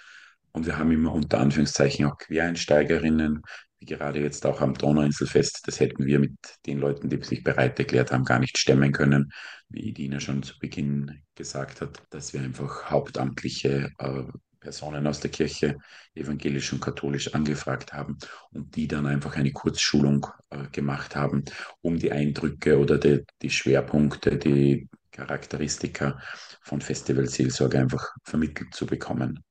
[0.53, 3.41] Und wir haben immer unter Anführungszeichen auch Quereinsteigerinnen,
[3.79, 5.61] wie gerade jetzt auch am Donauinselfest.
[5.65, 6.35] Das hätten wir mit
[6.67, 9.31] den Leuten, die sich bereit erklärt haben, gar nicht stemmen können.
[9.69, 14.23] Wie Idina schon zu Beginn gesagt hat, dass wir einfach hauptamtliche äh,
[14.59, 15.77] Personen aus der Kirche,
[16.13, 18.19] evangelisch und katholisch, angefragt haben
[18.51, 21.43] und die dann einfach eine Kurzschulung äh, gemacht haben,
[21.81, 26.19] um die Eindrücke oder die, die Schwerpunkte, die Charakteristika
[26.61, 29.43] von Festivalseelsorge einfach vermittelt zu bekommen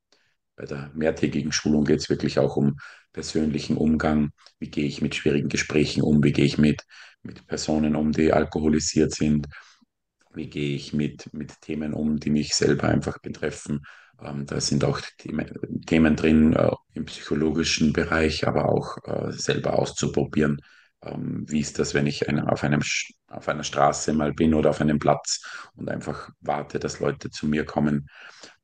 [0.57, 2.77] bei der mehrtägigen Schulung geht es wirklich auch um
[3.13, 4.31] persönlichen Umgang.
[4.59, 6.23] Wie gehe ich mit schwierigen Gesprächen um?
[6.23, 6.83] Wie gehe ich mit,
[7.23, 9.47] mit Personen um, die alkoholisiert sind?
[10.35, 13.83] Wie gehe ich mit, mit Themen um, die mich selber einfach betreffen?
[14.21, 15.51] Ähm, da sind auch Themen,
[15.87, 20.59] Themen drin äh, im psychologischen Bereich, aber auch äh, selber auszuprobieren.
[21.03, 22.83] Ähm, wie ist das, wenn ich eine, auf, einem,
[23.27, 27.47] auf einer Straße mal bin oder auf einem Platz und einfach warte, dass Leute zu
[27.47, 28.07] mir kommen?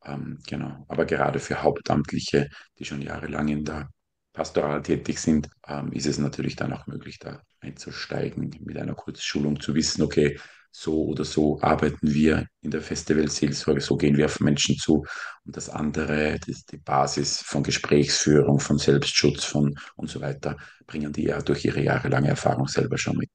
[0.08, 0.84] Ähm, genau.
[0.88, 3.88] Aber gerade für Hauptamtliche, die schon jahrelang in der
[4.32, 9.60] Pastoral tätig sind, ähm, ist es natürlich dann auch möglich, da einzusteigen, mit einer Kurzschulung
[9.60, 10.38] zu wissen, okay,
[10.70, 15.04] so oder so arbeiten wir in der Festivalseelsorge, so gehen wir auf Menschen zu.
[15.44, 21.12] Und das andere, das, die Basis von Gesprächsführung, von Selbstschutz von und so weiter, bringen
[21.12, 23.30] die ja durch ihre jahrelange Erfahrung selber schon mit.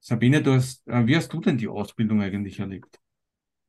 [0.00, 3.01] Sabine, du hast, äh, wie hast du denn die Ausbildung eigentlich erlebt?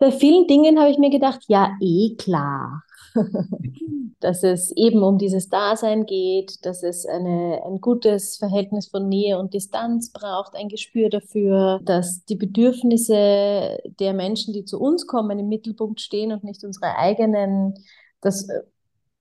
[0.04, 2.84] Bei vielen Dingen habe ich mir gedacht, ja, eh klar,
[4.20, 9.40] dass es eben um dieses Dasein geht, dass es eine, ein gutes Verhältnis von Nähe
[9.40, 15.40] und Distanz braucht, ein Gespür dafür, dass die Bedürfnisse der Menschen, die zu uns kommen,
[15.40, 17.74] im Mittelpunkt stehen und nicht unsere eigenen.
[18.20, 18.60] Das äh,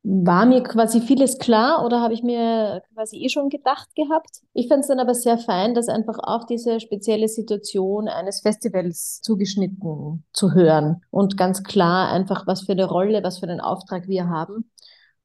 [0.04, 4.40] war mir quasi vieles klar oder habe ich mir quasi eh schon gedacht gehabt.
[4.52, 9.20] Ich fand es dann aber sehr fein, dass einfach auch diese spezielle Situation eines Festivals
[9.22, 14.08] zugeschnitten zu hören und ganz klar einfach, was für eine Rolle, was für einen Auftrag
[14.08, 14.70] wir haben.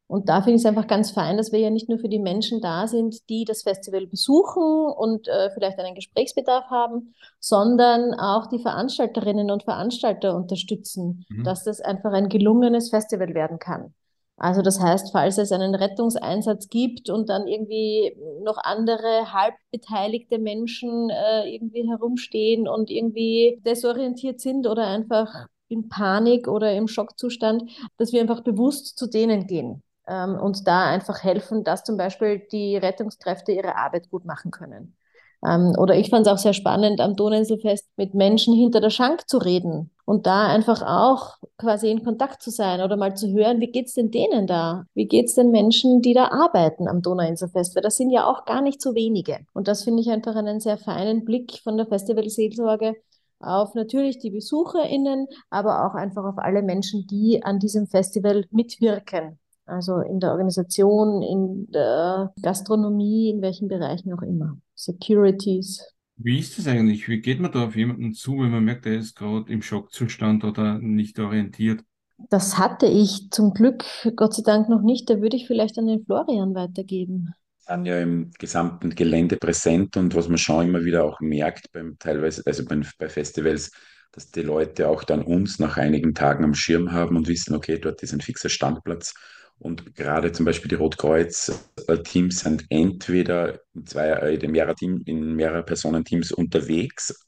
[0.05, 2.19] Und da finde ich es einfach ganz fein, dass wir ja nicht nur für die
[2.19, 8.47] Menschen da sind, die das Festival besuchen und äh, vielleicht einen Gesprächsbedarf haben, sondern auch
[8.47, 11.43] die Veranstalterinnen und Veranstalter unterstützen, mhm.
[11.43, 13.93] dass das einfach ein gelungenes Festival werden kann.
[14.37, 21.09] Also das heißt, falls es einen Rettungseinsatz gibt und dann irgendwie noch andere halbbeteiligte Menschen
[21.09, 27.63] äh, irgendwie herumstehen und irgendwie desorientiert sind oder einfach in Panik oder im Schockzustand,
[27.97, 32.39] dass wir einfach bewusst zu denen gehen ähm, und da einfach helfen, dass zum Beispiel
[32.51, 34.95] die Rettungskräfte ihre Arbeit gut machen können.
[35.43, 39.27] Ähm, oder ich fand es auch sehr spannend, am Donauinselfest mit Menschen hinter der Schank
[39.27, 43.59] zu reden und da einfach auch quasi in Kontakt zu sein oder mal zu hören,
[43.59, 44.85] wie geht's denn denen da?
[44.93, 47.75] Wie geht's den Menschen, die da arbeiten am Donauinselfest?
[47.75, 49.39] Weil das sind ja auch gar nicht so wenige.
[49.53, 52.95] Und das finde ich einfach einen sehr feinen Blick von der Festivalseelsorge
[53.41, 59.37] auf natürlich die BesucherInnen, aber auch einfach auf alle Menschen, die an diesem Festival mitwirken.
[59.65, 64.57] Also in der Organisation, in der Gastronomie, in welchen Bereichen auch immer.
[64.73, 65.83] Securities.
[66.17, 67.07] Wie ist das eigentlich?
[67.07, 70.43] Wie geht man da auf jemanden zu, wenn man merkt, er ist gerade im Schockzustand
[70.43, 71.83] oder nicht orientiert?
[72.29, 75.09] Das hatte ich zum Glück, Gott sei Dank, noch nicht.
[75.09, 77.33] Da würde ich vielleicht an den Florian weitergeben.
[77.59, 81.97] Sind ja im gesamten Gelände präsent und was man schon immer wieder auch merkt, beim
[81.99, 83.71] teilweise, also bei, bei Festivals,
[84.11, 87.77] dass die Leute auch dann uns nach einigen Tagen am Schirm haben und wissen, okay,
[87.77, 89.13] dort ist ein fixer Standplatz
[89.59, 95.35] und gerade zum Beispiel die Rotkreuz-Teams sind entweder in, zwei, äh, in, mehrere Team, in
[95.35, 97.25] mehrere Personenteams unterwegs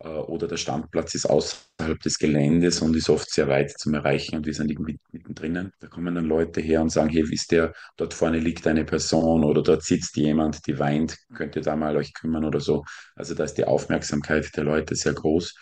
[0.00, 4.36] äh, oder der Standplatz ist außerhalb des Geländes und ist oft sehr weit zum Erreichen
[4.36, 5.70] und wir sind irgendwie mittendrin.
[5.80, 9.44] Da kommen dann Leute her und sagen, hey, wisst ihr, dort vorne liegt eine Person
[9.44, 12.84] oder dort sitzt jemand, die weint, könnt ihr da mal euch kümmern oder so.
[13.14, 15.54] Also da ist die Aufmerksamkeit der Leute sehr groß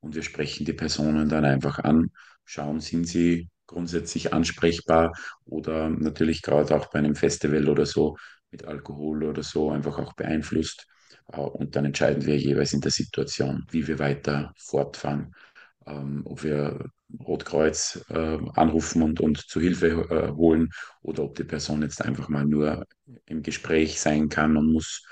[0.00, 2.10] und wir sprechen die Personen dann einfach an,
[2.44, 5.12] schauen, sind sie grundsätzlich ansprechbar
[5.46, 8.16] oder natürlich gerade auch bei einem Festival oder so
[8.50, 10.86] mit Alkohol oder so einfach auch beeinflusst.
[11.32, 15.34] Äh, und dann entscheiden wir jeweils in der Situation, wie wir weiter fortfahren.
[15.86, 16.90] Ähm, ob wir
[17.26, 20.70] Rotkreuz äh, anrufen und, und zu Hilfe äh, holen
[21.02, 22.86] oder ob die Person jetzt einfach mal nur
[23.26, 25.04] im Gespräch sein kann und muss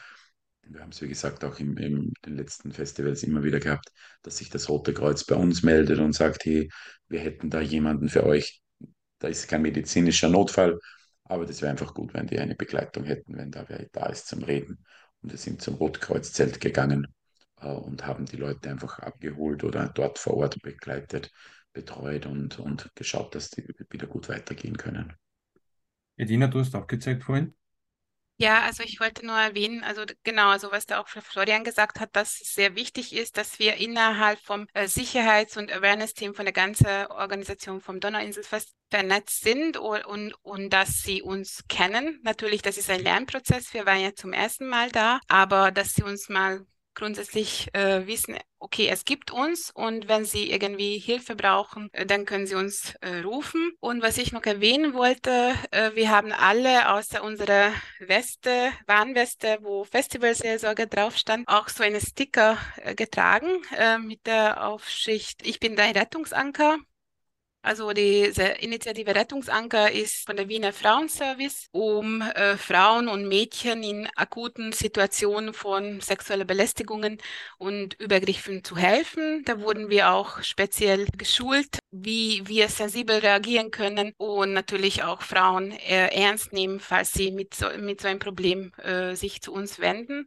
[0.69, 3.91] wir haben es, wie gesagt, auch in, in den letzten Festivals immer wieder gehabt,
[4.23, 6.69] dass sich das Rote Kreuz bei uns meldet und sagt, hey,
[7.09, 8.61] wir hätten da jemanden für euch.
[9.19, 10.79] Da ist kein medizinischer Notfall,
[11.25, 14.29] aber das wäre einfach gut, wenn die eine Begleitung hätten, wenn da wer da ist
[14.29, 14.85] zum Reden.
[15.23, 17.07] Und wir sind zum Rotkreuz-Zelt gegangen
[17.61, 21.31] äh, und haben die Leute einfach abgeholt oder dort vor Ort begleitet,
[21.73, 25.13] betreut und, und geschaut, dass die wieder gut weitergehen können.
[26.17, 27.55] Edina, du hast auch gezeigt vorhin.
[28.40, 32.14] Ja, also ich wollte nur erwähnen, also genau, also was da auch Florian gesagt hat,
[32.14, 36.53] dass es sehr wichtig ist, dass wir innerhalb vom äh, Sicherheits- und Awareness-Team von der
[36.53, 42.20] ganzen Organisation vom Donauinselfest vernetzt sind und, und, und dass sie uns kennen.
[42.22, 43.74] Natürlich, das ist ein Lernprozess.
[43.74, 46.64] Wir waren ja zum ersten Mal da, aber dass sie uns mal
[46.99, 52.25] grundsätzlich äh, wissen, okay, es gibt uns und wenn Sie irgendwie Hilfe brauchen, äh, dann
[52.25, 53.71] können Sie uns äh, rufen.
[53.81, 59.85] Und was ich noch erwähnen wollte, äh, wir haben alle außer unserer Weste, Warnweste, wo
[59.85, 65.77] Festivalseelsorge drauf stand, auch so eine Sticker äh, getragen äh, mit der Aufschrift, ich bin
[65.77, 66.79] dein Rettungsanker.
[67.69, 74.09] Also diese Initiative Rettungsanker ist von der Wiener Frauenservice, um äh, Frauen und Mädchen in
[74.17, 77.19] akuten Situationen von sexueller Belästigungen
[77.59, 79.45] und Übergriffen zu helfen.
[79.45, 85.73] Da wurden wir auch speziell geschult, wie wir sensibel reagieren können und natürlich auch Frauen
[85.73, 89.79] äh, ernst nehmen, falls sie mit so, mit so einem Problem äh, sich zu uns
[89.79, 90.27] wenden.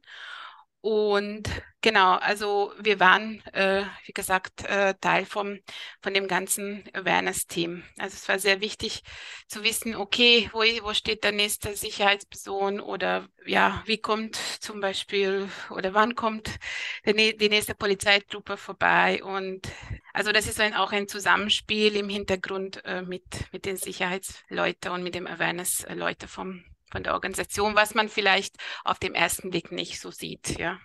[0.81, 1.47] Und
[1.81, 5.59] genau, also wir waren, äh, wie gesagt, äh, Teil vom,
[6.01, 7.83] von dem ganzen Awareness-Team.
[7.99, 9.03] Also es war sehr wichtig
[9.47, 15.49] zu wissen, okay, wo, wo steht der nächste Sicherheitsperson oder ja, wie kommt zum Beispiel
[15.69, 16.57] oder wann kommt
[17.05, 19.23] der, die nächste Polizeitruppe vorbei.
[19.23, 19.67] Und
[20.13, 25.03] also das ist ein, auch ein Zusammenspiel im Hintergrund äh, mit, mit den Sicherheitsleuten und
[25.03, 29.99] mit dem Awareness-Leute vom von der Organisation, was man vielleicht auf dem ersten Blick nicht
[29.99, 30.79] so sieht, ja.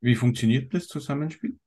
[0.00, 1.58] Wie funktioniert das Zusammenspiel?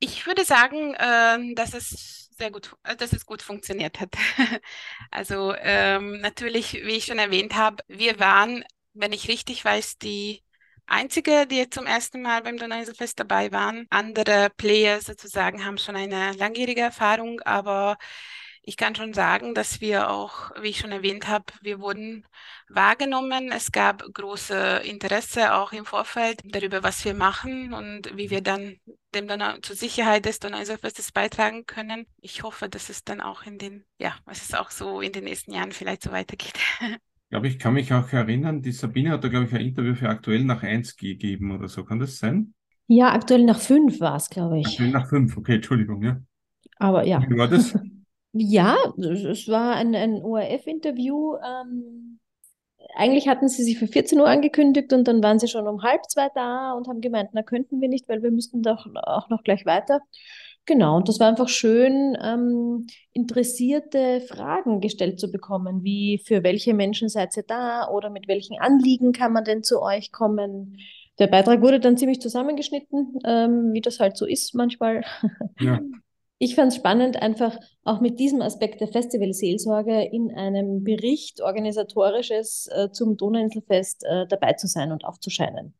[0.00, 4.14] Ich würde sagen, äh, dass es sehr gut, äh, dass es gut funktioniert hat.
[5.10, 10.42] also ähm, natürlich, wie ich schon erwähnt habe, wir waren, wenn ich richtig weiß, die
[10.86, 13.86] einzige, die zum ersten Mal beim Donauinselfest dabei waren.
[13.90, 17.98] Andere Player sozusagen haben schon eine langjährige Erfahrung, aber
[18.68, 22.26] ich kann schon sagen, dass wir auch, wie ich schon erwähnt habe, wir wurden
[22.68, 23.50] wahrgenommen.
[23.50, 28.76] Es gab große Interesse auch im Vorfeld darüber, was wir machen und wie wir dann
[29.14, 32.04] dem dann zur Sicherheit des Donauinselfestes beitragen können.
[32.20, 35.24] Ich hoffe, dass es dann auch in den, ja, dass es auch so in den
[35.24, 36.54] nächsten Jahren vielleicht so weitergeht.
[37.30, 39.94] Ich glaube, ich kann mich auch erinnern, die Sabine hat da, glaube ich, ein Interview
[39.94, 41.84] für aktuell nach 1 gegeben oder so.
[41.84, 42.54] Kann das sein?
[42.86, 44.66] Ja, aktuell nach 5 war es, glaube ich.
[44.66, 46.22] Aktuell nach 5, okay, Entschuldigung, ja.
[46.78, 47.22] Aber ja.
[47.28, 47.78] Wie war das?
[48.32, 51.36] Ja, es war ein, ein ORF-Interview.
[51.36, 52.20] Ähm,
[52.94, 56.04] eigentlich hatten sie sich für 14 Uhr angekündigt und dann waren sie schon um halb
[56.08, 59.42] zwei da und haben gemeint, na könnten wir nicht, weil wir müssten doch auch noch
[59.42, 60.00] gleich weiter.
[60.66, 66.74] Genau, und das war einfach schön, ähm, interessierte Fragen gestellt zu bekommen, wie für welche
[66.74, 70.76] Menschen seid ihr da oder mit welchen Anliegen kann man denn zu euch kommen?
[71.18, 75.04] Der Beitrag wurde dann ziemlich zusammengeschnitten, ähm, wie das halt so ist manchmal.
[75.58, 75.80] Ja.
[76.40, 82.68] Ich fand es spannend, einfach auch mit diesem Aspekt der Festivalseelsorge in einem Bericht organisatorisches
[82.72, 85.74] äh, zum Donauinselfest äh, dabei zu sein und aufzuscheinen.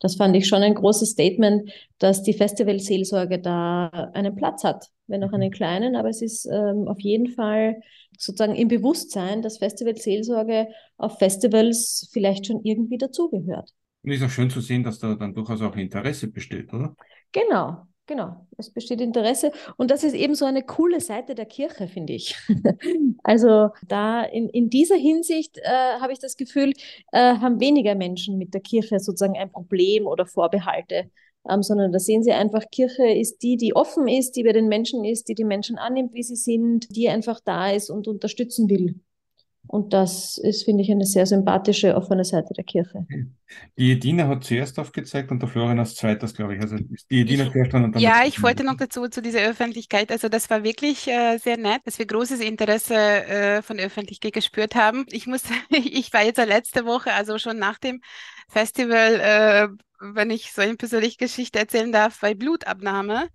[0.00, 5.24] Das fand ich schon ein großes Statement, dass die Festivalseelsorge da einen Platz hat, wenn
[5.24, 5.54] auch einen mhm.
[5.54, 7.80] kleinen, aber es ist ähm, auf jeden Fall
[8.18, 13.70] sozusagen im Bewusstsein, dass Festivalseelsorge auf Festivals vielleicht schon irgendwie dazugehört.
[14.02, 16.96] Und ist auch schön zu sehen, dass da dann durchaus auch Interesse besteht, oder?
[17.30, 21.86] Genau, Genau, es besteht Interesse und das ist eben so eine coole Seite der Kirche,
[21.86, 22.34] finde ich.
[23.22, 26.72] also da in, in dieser Hinsicht äh, habe ich das Gefühl,
[27.12, 31.10] äh, haben weniger Menschen mit der Kirche sozusagen ein Problem oder Vorbehalte,
[31.48, 34.66] ähm, sondern da sehen sie einfach, Kirche ist die, die offen ist, die bei den
[34.68, 38.68] Menschen ist, die die Menschen annimmt, wie sie sind, die einfach da ist und unterstützen
[38.68, 39.00] will.
[39.68, 43.06] Und das ist, finde ich, eine sehr sympathische, offene Seite der Kirche.
[43.78, 46.60] Die Edina hat zuerst aufgezeigt und der Florian als zweites, glaube ich.
[46.60, 46.76] Also
[47.10, 48.02] die Edina ich, zuerst und dann.
[48.02, 50.10] Ja, ich wollte noch dazu, zu dieser Öffentlichkeit.
[50.10, 54.32] Also das war wirklich äh, sehr nett, dass wir großes Interesse äh, von der Öffentlichkeit
[54.32, 55.06] gespürt haben.
[55.10, 58.00] Ich muss, ich war jetzt letzte Woche, also schon nach dem
[58.48, 59.68] Festival, äh,
[60.02, 63.28] wenn ich so eine persönliche Geschichte erzählen darf, bei Blutabnahme.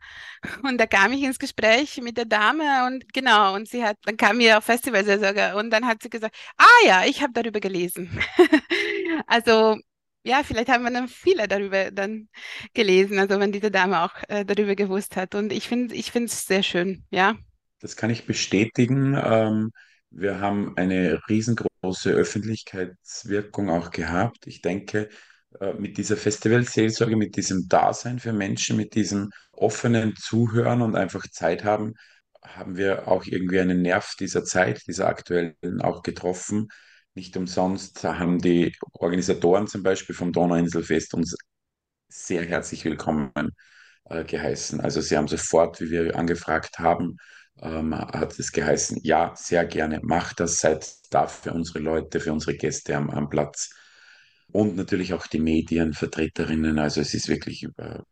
[0.63, 4.17] Und da kam ich ins Gespräch mit der Dame und genau, und sie hat, dann
[4.17, 8.19] kam mir auf Festivalseelsorger und dann hat sie gesagt, ah ja, ich habe darüber gelesen.
[9.27, 9.77] also
[10.23, 12.27] ja, vielleicht haben wir dann viele darüber dann
[12.73, 15.35] gelesen, also wenn diese Dame auch äh, darüber gewusst hat.
[15.35, 17.35] Und ich finde, ich es sehr schön, ja.
[17.79, 19.15] Das kann ich bestätigen.
[19.15, 19.71] Ähm,
[20.09, 24.47] wir haben eine riesengroße Öffentlichkeitswirkung auch gehabt.
[24.47, 25.09] Ich denke,
[25.77, 31.63] mit dieser Festivalseelsorge, mit diesem Dasein für Menschen, mit diesem offenen Zuhören und einfach Zeit
[31.63, 31.93] haben,
[32.43, 36.67] haben wir auch irgendwie einen Nerv dieser Zeit, dieser aktuellen auch getroffen.
[37.13, 41.35] Nicht umsonst haben die Organisatoren zum Beispiel vom Donauinselfest uns
[42.09, 43.31] sehr herzlich willkommen
[44.05, 44.79] äh, geheißen.
[44.81, 47.17] Also sie haben sofort, wie wir angefragt haben,
[47.61, 52.31] ähm, hat es geheißen, ja, sehr gerne, macht das, seid da für unsere Leute, für
[52.31, 53.71] unsere Gäste am, am Platz.
[54.51, 56.79] Und natürlich auch die Medienvertreterinnen.
[56.79, 58.05] Also es ist wirklich über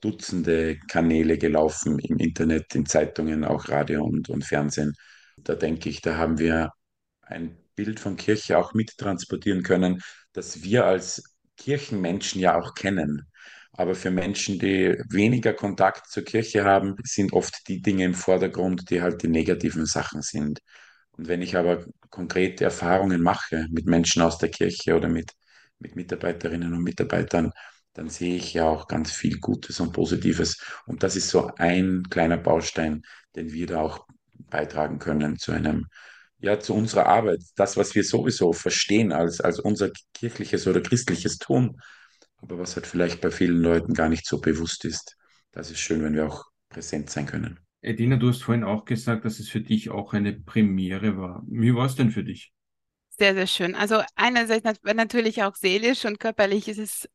[0.00, 4.94] Dutzende Kanäle gelaufen im Internet, in Zeitungen, auch Radio und, und Fernsehen.
[5.36, 6.70] Da denke ich, da haben wir
[7.22, 10.00] ein Bild von Kirche auch mittransportieren können,
[10.32, 11.22] das wir als
[11.56, 13.22] Kirchenmenschen ja auch kennen.
[13.72, 18.90] Aber für Menschen, die weniger Kontakt zur Kirche haben, sind oft die Dinge im Vordergrund,
[18.90, 20.60] die halt die negativen Sachen sind.
[21.12, 25.32] Und wenn ich aber konkrete Erfahrungen mache mit Menschen aus der Kirche oder mit,
[25.78, 27.52] mit Mitarbeiterinnen und Mitarbeitern,
[27.94, 30.58] dann sehe ich ja auch ganz viel Gutes und Positives.
[30.86, 33.02] Und das ist so ein kleiner Baustein,
[33.36, 34.06] den wir da auch
[34.50, 35.86] beitragen können zu einem,
[36.38, 37.42] ja, zu unserer Arbeit.
[37.56, 41.80] Das, was wir sowieso verstehen als, als unser kirchliches oder christliches Tun,
[42.38, 45.16] aber was halt vielleicht bei vielen Leuten gar nicht so bewusst ist.
[45.52, 47.61] Das ist schön, wenn wir auch präsent sein können.
[47.82, 51.42] Edina, du hast vorhin auch gesagt, dass es für dich auch eine Premiere war.
[51.48, 52.52] Wie war es denn für dich?
[53.10, 53.74] Sehr, sehr schön.
[53.74, 57.08] Also einerseits natürlich auch seelisch und körperlich ist es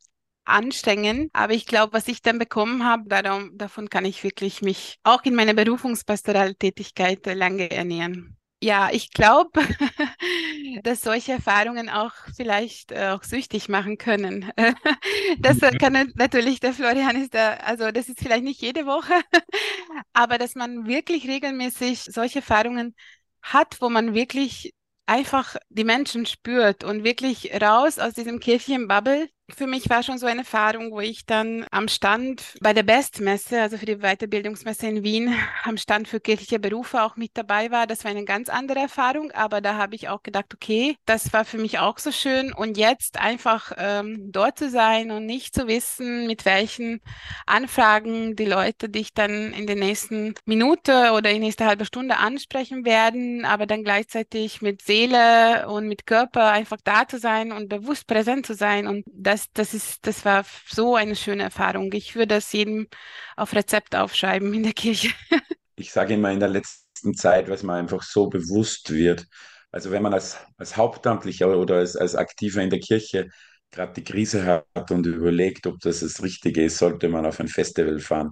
[0.46, 5.00] anstrengend, aber ich glaube, was ich dann bekommen habe, darum, davon kann ich wirklich mich
[5.04, 8.37] auch in meiner Berufungspastoraltätigkeit lange ernähren.
[8.64, 9.52] Ja, ich glaube,
[10.84, 14.52] dass solche Erfahrungen auch vielleicht äh, auch süchtig machen können.
[15.40, 19.14] das kann natürlich der Florian ist da, also das ist vielleicht nicht jede Woche,
[20.14, 22.96] aber dass man wirklich regelmäßig solche Erfahrungen
[23.44, 24.74] hat, wo man wirklich
[25.06, 30.26] einfach die Menschen spürt und wirklich raus aus diesem Kirchenbubble für mich war schon so
[30.26, 35.04] eine Erfahrung, wo ich dann am Stand bei der Bestmesse, also für die Weiterbildungsmesse in
[35.04, 35.34] Wien,
[35.64, 37.88] am Stand für kirchliche Berufe auch mit dabei war.
[37.88, 41.46] Das war eine ganz andere Erfahrung, aber da habe ich auch gedacht, okay, das war
[41.46, 42.52] für mich auch so schön.
[42.54, 47.02] Und jetzt einfach ähm, dort zu sein und nicht zu wissen, mit welchen
[47.46, 52.18] Anfragen die Leute dich dann in der nächsten Minute oder in der nächsten halben Stunde
[52.18, 57.70] ansprechen werden, aber dann gleichzeitig mit Seele und mit Körper einfach da zu sein und
[57.70, 58.88] bewusst präsent zu sein.
[58.88, 61.92] Und das das, das ist, das war so eine schöne Erfahrung.
[61.94, 62.88] Ich würde das jedem
[63.36, 65.10] auf Rezept aufschreiben in der Kirche.
[65.80, 69.28] Ich sage immer in der letzten Zeit, was man einfach so bewusst wird.
[69.70, 73.28] Also wenn man als, als Hauptamtlicher oder als, als Aktiver in der Kirche
[73.70, 77.48] gerade die Krise hat und überlegt, ob das das Richtige ist, sollte man auf ein
[77.48, 78.32] Festival fahren,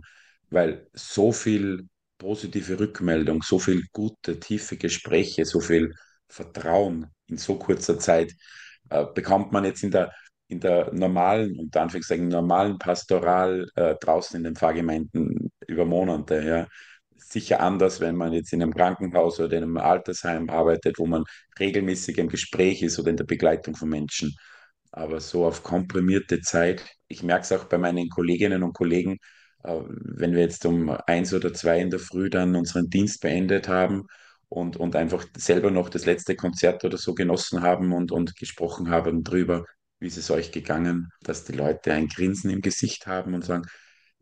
[0.49, 1.87] weil so viel
[2.17, 5.93] positive Rückmeldung, so viel gute, tiefe Gespräche, so viel
[6.27, 8.33] Vertrauen in so kurzer Zeit
[8.89, 10.11] äh, bekommt man jetzt in der,
[10.47, 16.41] in der normalen, unter Anführungszeichen, normalen Pastoral äh, draußen in den Pfarrgemeinden über Monate.
[16.43, 16.67] Ja.
[17.17, 21.23] Sicher anders, wenn man jetzt in einem Krankenhaus oder in einem Altersheim arbeitet, wo man
[21.59, 24.35] regelmäßig im Gespräch ist oder in der Begleitung von Menschen.
[24.91, 29.17] Aber so auf komprimierte Zeit, ich merke es auch bei meinen Kolleginnen und Kollegen,
[29.63, 33.67] äh, wenn wir jetzt um eins oder zwei in der Früh dann unseren Dienst beendet
[33.67, 34.05] haben
[34.49, 38.89] und, und einfach selber noch das letzte Konzert oder so genossen haben und, und gesprochen
[38.89, 39.65] haben drüber,
[40.05, 43.65] wie ist es euch gegangen, dass die Leute ein Grinsen im Gesicht haben und sagen,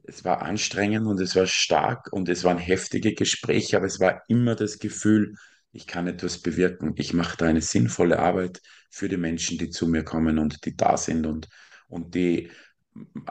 [0.04, 4.22] es war anstrengend und es war stark und es waren heftige Gespräche, aber es war
[4.30, 5.36] immer das Gefühl,
[5.74, 6.94] ich kann etwas bewirken.
[6.96, 10.78] Ich mache da eine sinnvolle Arbeit für die Menschen, die zu mir kommen und die
[10.78, 11.50] da sind und,
[11.90, 12.50] und die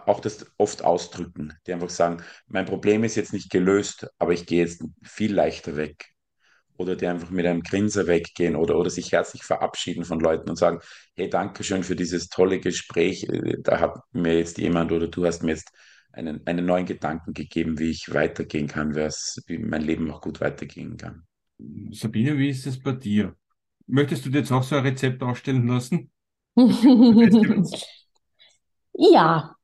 [0.05, 4.45] auch das oft ausdrücken, die einfach sagen, mein Problem ist jetzt nicht gelöst, aber ich
[4.45, 6.12] gehe jetzt viel leichter weg.
[6.77, 10.57] Oder die einfach mit einem Grinser weggehen oder, oder sich herzlich verabschieden von Leuten und
[10.57, 10.81] sagen,
[11.15, 13.27] hey, danke schön für dieses tolle Gespräch.
[13.61, 15.71] Da hat mir jetzt jemand oder du hast mir jetzt
[16.13, 20.97] einen, einen neuen Gedanken gegeben, wie ich weitergehen kann, wie mein Leben auch gut weitergehen
[20.97, 21.25] kann.
[21.91, 23.37] Sabine, wie ist es bei dir?
[23.87, 26.11] Möchtest du dir jetzt auch so ein Rezept ausstellen lassen?
[28.95, 29.55] ja,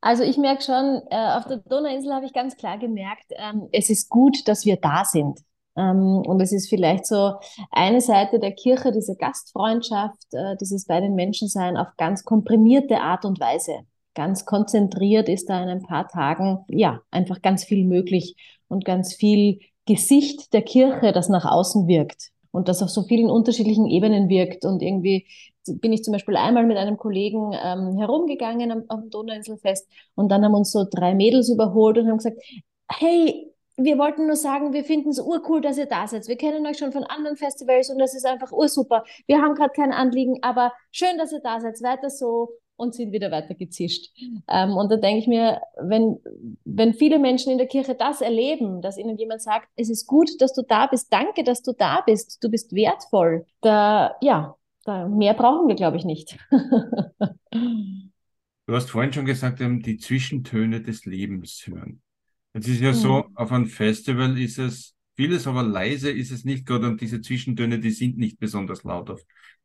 [0.00, 3.90] also ich merke schon, äh, auf der Donauinsel habe ich ganz klar gemerkt, ähm, es
[3.90, 5.40] ist gut, dass wir da sind.
[5.76, 7.34] Ähm, und es ist vielleicht so
[7.70, 13.00] eine Seite der Kirche, diese Gastfreundschaft, äh, dieses bei den Menschen sein auf ganz komprimierte
[13.00, 13.80] Art und Weise.
[14.14, 18.36] Ganz konzentriert ist da in ein paar Tagen, ja, einfach ganz viel möglich
[18.68, 23.30] und ganz viel Gesicht der Kirche, das nach außen wirkt und das auf so vielen
[23.30, 24.64] unterschiedlichen Ebenen wirkt.
[24.64, 25.26] Und irgendwie
[25.66, 30.44] bin ich zum Beispiel einmal mit einem Kollegen ähm, herumgegangen am, am Donauinselfest und dann
[30.44, 32.40] haben uns so drei Mädels überholt und haben gesagt,
[32.90, 33.49] hey,
[33.84, 36.28] wir wollten nur sagen, wir finden es urcool, dass ihr da seid.
[36.28, 39.04] Wir kennen euch schon von anderen Festivals und das ist einfach ursuper.
[39.26, 41.80] Wir haben gerade kein Anliegen, aber schön, dass ihr da seid.
[41.82, 44.10] Weiter so und sind wieder weiter gezischt.
[44.48, 46.18] Ähm, und da denke ich mir, wenn,
[46.64, 50.30] wenn viele Menschen in der Kirche das erleben, dass ihnen jemand sagt, es ist gut,
[50.40, 55.08] dass du da bist, danke, dass du da bist, du bist wertvoll, da, ja, da,
[55.08, 56.38] mehr brauchen wir, glaube ich, nicht.
[57.50, 62.00] du hast vorhin schon gesagt, die Zwischentöne des Lebens hören.
[62.54, 63.36] Jetzt ist ja so, mhm.
[63.36, 67.78] auf einem Festival ist es vieles, aber leise ist es nicht gerade und diese Zwischentöne,
[67.78, 69.22] die sind nicht besonders laut auf.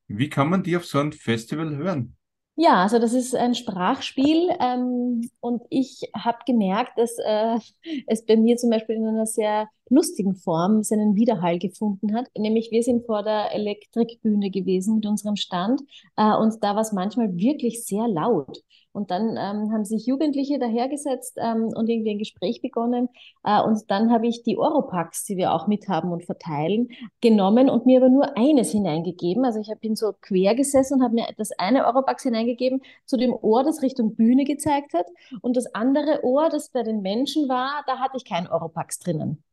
[0.07, 2.15] Wie kann man die auf so einem Festival hören?
[2.57, 7.57] Ja, also das ist ein Sprachspiel ähm, und ich habe gemerkt, dass äh,
[8.07, 12.27] es bei mir zum Beispiel in einer sehr lustigen Form seinen Widerhall gefunden hat.
[12.38, 15.81] Nämlich wir sind vor der Elektrikbühne gewesen mit unserem Stand
[16.15, 18.63] äh, und da war es manchmal wirklich sehr laut.
[18.95, 23.09] Und dann ähm, haben sich Jugendliche dahergesetzt ähm, und irgendwie ein Gespräch begonnen.
[23.43, 26.88] Äh, und dann habe ich die Oropax, die wir auch mithaben und verteilen,
[27.19, 29.43] genommen und mir aber nur eines hineingegeben.
[29.43, 33.33] Also ich bin so quer gesessen und habe mir das eine Oropax hineingegeben zu dem
[33.33, 35.07] Ohr, das Richtung Bühne gezeigt hat.
[35.41, 39.43] Und das andere Ohr, das bei den Menschen war, da hatte ich kein Oropax drinnen.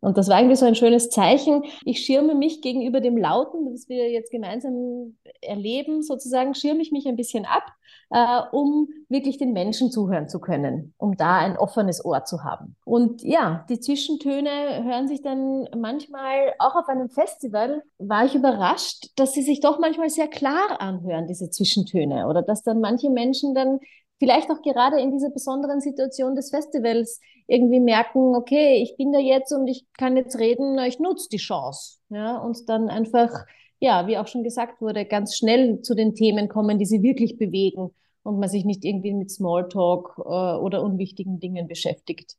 [0.00, 1.62] Und das war irgendwie so ein schönes Zeichen.
[1.84, 7.06] Ich schirme mich gegenüber dem Lauten, das wir jetzt gemeinsam erleben, sozusagen, schirme ich mich
[7.06, 7.64] ein bisschen ab,
[8.10, 12.76] äh, um wirklich den Menschen zuhören zu können, um da ein offenes Ohr zu haben.
[12.84, 19.10] Und ja, die Zwischentöne hören sich dann manchmal, auch auf einem Festival, war ich überrascht,
[19.16, 22.28] dass sie sich doch manchmal sehr klar anhören, diese Zwischentöne.
[22.28, 23.80] Oder dass dann manche Menschen dann
[24.18, 29.18] vielleicht auch gerade in dieser besonderen Situation des Festivals irgendwie merken, okay, ich bin da
[29.18, 31.98] jetzt und ich kann jetzt reden, ich nutze die Chance.
[32.08, 33.30] Ja, und dann einfach,
[33.78, 37.36] ja, wie auch schon gesagt wurde, ganz schnell zu den Themen kommen, die sie wirklich
[37.38, 37.90] bewegen
[38.22, 42.36] und man sich nicht irgendwie mit Smalltalk äh, oder unwichtigen Dingen beschäftigt.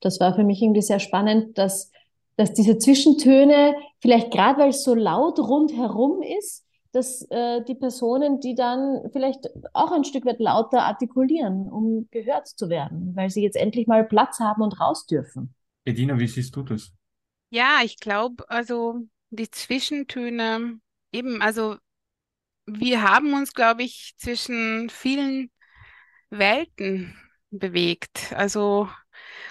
[0.00, 1.90] Das war für mich irgendwie sehr spannend, dass,
[2.36, 6.65] dass diese Zwischentöne, vielleicht gerade weil es so laut rundherum ist,
[6.96, 12.48] dass äh, die Personen, die dann vielleicht auch ein Stück weit lauter artikulieren, um gehört
[12.48, 15.54] zu werden, weil sie jetzt endlich mal Platz haben und raus dürfen.
[15.84, 16.92] Edina, wie siehst du das?
[17.50, 20.80] Ja, ich glaube, also die Zwischentöne,
[21.12, 21.76] eben, also
[22.64, 25.50] wir haben uns, glaube ich, zwischen vielen
[26.30, 27.14] Welten
[27.50, 28.32] bewegt.
[28.34, 28.88] Also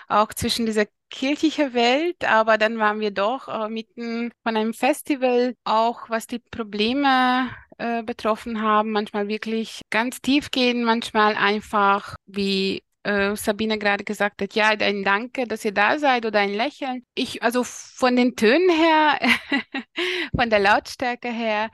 [0.07, 5.55] auch zwischen dieser kirchlichen Welt, aber dann waren wir doch äh, mitten von einem Festival,
[5.63, 12.83] auch was die Probleme äh, betroffen haben, manchmal wirklich ganz tief gehen, manchmal einfach wie
[13.03, 17.05] äh, Sabine gerade gesagt hat, ja, ein Danke, dass ihr da seid oder ein Lächeln.
[17.13, 19.19] Ich, also von den Tönen her,
[20.35, 21.69] von der Lautstärke her,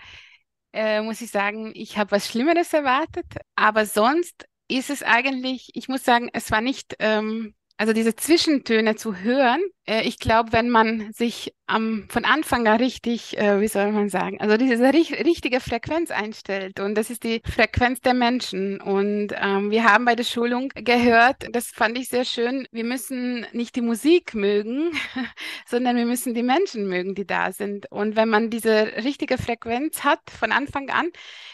[0.74, 5.88] äh, muss ich sagen, ich habe was Schlimmeres erwartet, aber sonst ist es eigentlich, ich
[5.88, 9.60] muss sagen, es war nicht ähm, also diese Zwischentöne zu hören.
[9.88, 14.08] Äh, ich glaube, wenn man sich am, von Anfang an richtig, äh, wie soll man
[14.08, 18.80] sagen, also diese ri richtige Frequenz einstellt und das ist die Frequenz der Menschen.
[18.80, 23.48] Und ähm, wir haben bei der Schulung gehört, das fand ich sehr schön, wir müssen
[23.52, 24.92] nicht die Musik mögen,
[25.66, 27.92] sondern wir müssen die Menschen mögen, die da sind.
[27.92, 31.10] Und wenn man diese richtige Frequenz hat von Anfang an,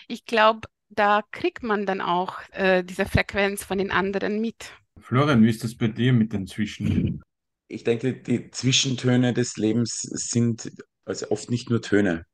[0.09, 4.73] ich glaube, da kriegt man dann auch äh, diese Frequenz von den anderen mit.
[5.07, 7.23] Florian, wie ist das bei dir mit den Zwischentönen?
[7.69, 10.69] Ich denke, die Zwischentöne des Lebens sind
[11.05, 12.25] also oft nicht nur Töne,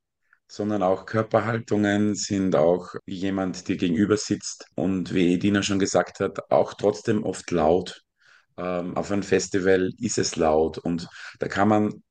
[0.47, 6.19] sondern auch Körperhaltungen sind auch, wie jemand dir gegenüber sitzt und wie Edina schon gesagt
[6.19, 8.01] hat, auch trotzdem oft laut.
[8.57, 11.07] Ähm, auf einem Festival ist es laut und
[11.37, 12.03] da kann man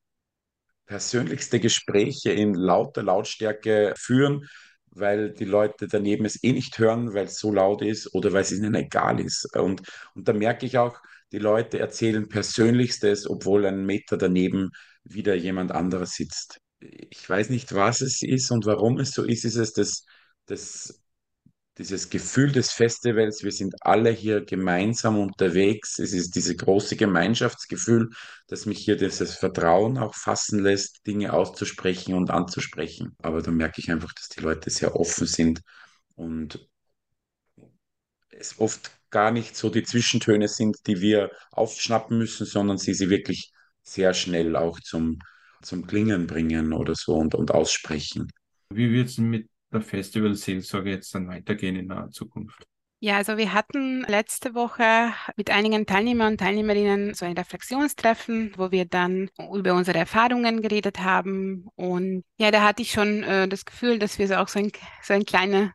[0.85, 4.47] persönlichste Gespräche in lauter Lautstärke führen,
[4.95, 8.41] weil die Leute daneben es eh nicht hören, weil es so laut ist oder weil
[8.41, 9.55] es ihnen egal ist.
[9.55, 9.81] Und,
[10.15, 10.99] und da merke ich auch,
[11.31, 14.69] die Leute erzählen Persönlichstes, obwohl ein Meter daneben
[15.03, 16.59] wieder jemand anderes sitzt.
[16.79, 19.45] Ich weiß nicht, was es ist und warum es so ist.
[19.45, 20.05] Ist es das,
[20.45, 21.02] das
[21.77, 25.97] dieses Gefühl des Festivals, wir sind alle hier gemeinsam unterwegs.
[25.97, 28.09] Es ist dieses große Gemeinschaftsgefühl,
[28.47, 33.15] das mich hier dieses Vertrauen auch fassen lässt, Dinge auszusprechen und anzusprechen.
[33.19, 35.61] Aber da merke ich einfach, dass die Leute sehr offen sind
[36.15, 36.67] und
[38.29, 43.09] es oft gar nicht so die Zwischentöne sind, die wir aufschnappen müssen, sondern sie sie
[43.09, 43.51] wirklich
[43.83, 45.19] sehr schnell auch zum,
[45.61, 48.27] zum Klingen bringen oder so und, und aussprechen.
[48.69, 52.65] Wie wird es mit der Festival-Seelsorge jetzt dann weitergehen in naher Zukunft?
[52.99, 58.71] Ja, also wir hatten letzte Woche mit einigen Teilnehmern und Teilnehmerinnen so ein Reflexionstreffen, wo
[58.71, 61.67] wir dann über unsere Erfahrungen geredet haben.
[61.75, 64.71] Und ja, da hatte ich schon äh, das Gefühl, dass wir so auch so ein,
[65.01, 65.73] so ein kleiner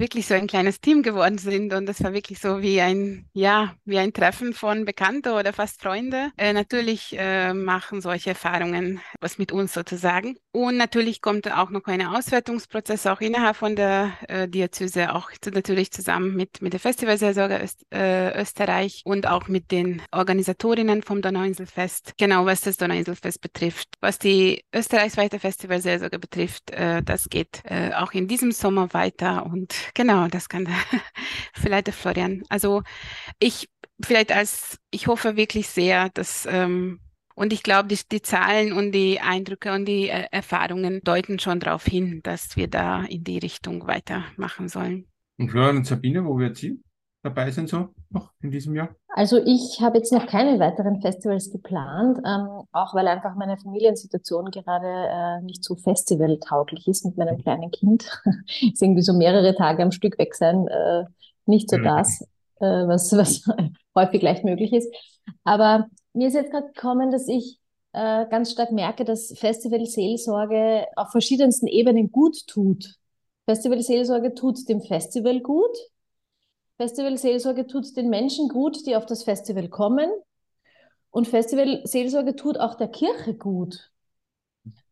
[0.00, 3.74] wirklich so ein kleines Team geworden sind und das war wirklich so wie ein, ja,
[3.84, 6.32] wie ein Treffen von Bekannten oder fast Freunde.
[6.36, 10.36] Äh, natürlich äh, machen solche Erfahrungen was mit uns sozusagen.
[10.52, 15.92] Und natürlich kommt auch noch ein Auswertungsprozess auch innerhalb von der äh, Diözese, auch natürlich
[15.92, 22.14] zusammen mit, mit der Festivalseelsorge Öst, äh, Österreich und auch mit den Organisatorinnen vom Donauinselfest.
[22.18, 23.90] Genau, was das Donauinselfest betrifft.
[24.00, 29.74] Was die österreichsweite Festivalseelsorge betrifft, äh, das geht äh, auch in diesem Sommer weiter und
[29.94, 30.68] Genau, das kann
[31.54, 32.42] vielleicht der Florian.
[32.48, 32.82] Also
[33.38, 33.68] ich
[34.02, 37.00] vielleicht als, ich hoffe wirklich sehr, dass ähm,
[37.34, 41.60] und ich glaube, die, die, Zahlen und die Eindrücke und die äh, Erfahrungen deuten schon
[41.60, 45.06] darauf hin, dass wir da in die Richtung weitermachen sollen.
[45.38, 46.82] Und Florian und Sabine, wo wird sie
[47.22, 48.94] dabei sein so noch in diesem Jahr?
[49.08, 54.50] Also ich habe jetzt noch keine weiteren Festivals geplant, ähm, auch weil einfach meine Familiensituation
[54.50, 58.08] gerade äh, nicht so festivaltauglich ist mit meinem kleinen Kind.
[58.60, 61.04] ist irgendwie so mehrere Tage am Stück weg sein, äh,
[61.46, 62.22] nicht so das,
[62.60, 63.44] äh, was, was
[63.94, 64.94] häufig leicht möglich ist.
[65.44, 67.58] Aber mir ist jetzt gerade gekommen, dass ich
[67.92, 72.96] äh, ganz stark merke, dass Festival-Seelsorge auf verschiedensten Ebenen gut tut.
[73.46, 75.76] Festival-Seelsorge tut dem Festival gut,
[76.76, 80.10] Festival-Seelsorge tut den Menschen gut, die auf das Festival kommen.
[81.10, 83.89] Und Festival-Seelsorge tut auch der Kirche gut.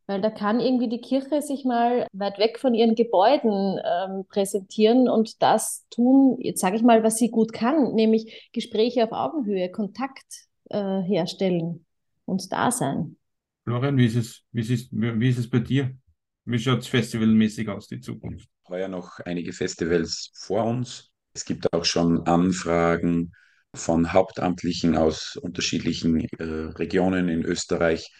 [0.08, 5.06] Weil da kann irgendwie die Kirche sich mal weit weg von ihren Gebäuden ähm, präsentieren
[5.06, 9.70] und das tun, jetzt sage ich mal, was sie gut kann, nämlich Gespräche auf Augenhöhe,
[9.70, 11.84] Kontakt äh, herstellen
[12.24, 13.16] und da sein.
[13.64, 15.94] Florian, wie ist es, wie ist es, wie ist es bei dir?
[16.46, 18.48] Wie schaut es festivalmäßig aus, die Zukunft?
[18.66, 21.10] Heuer noch einige Festivals vor uns.
[21.34, 23.32] Es gibt auch schon Anfragen
[23.74, 28.10] von Hauptamtlichen aus unterschiedlichen äh, Regionen in Österreich,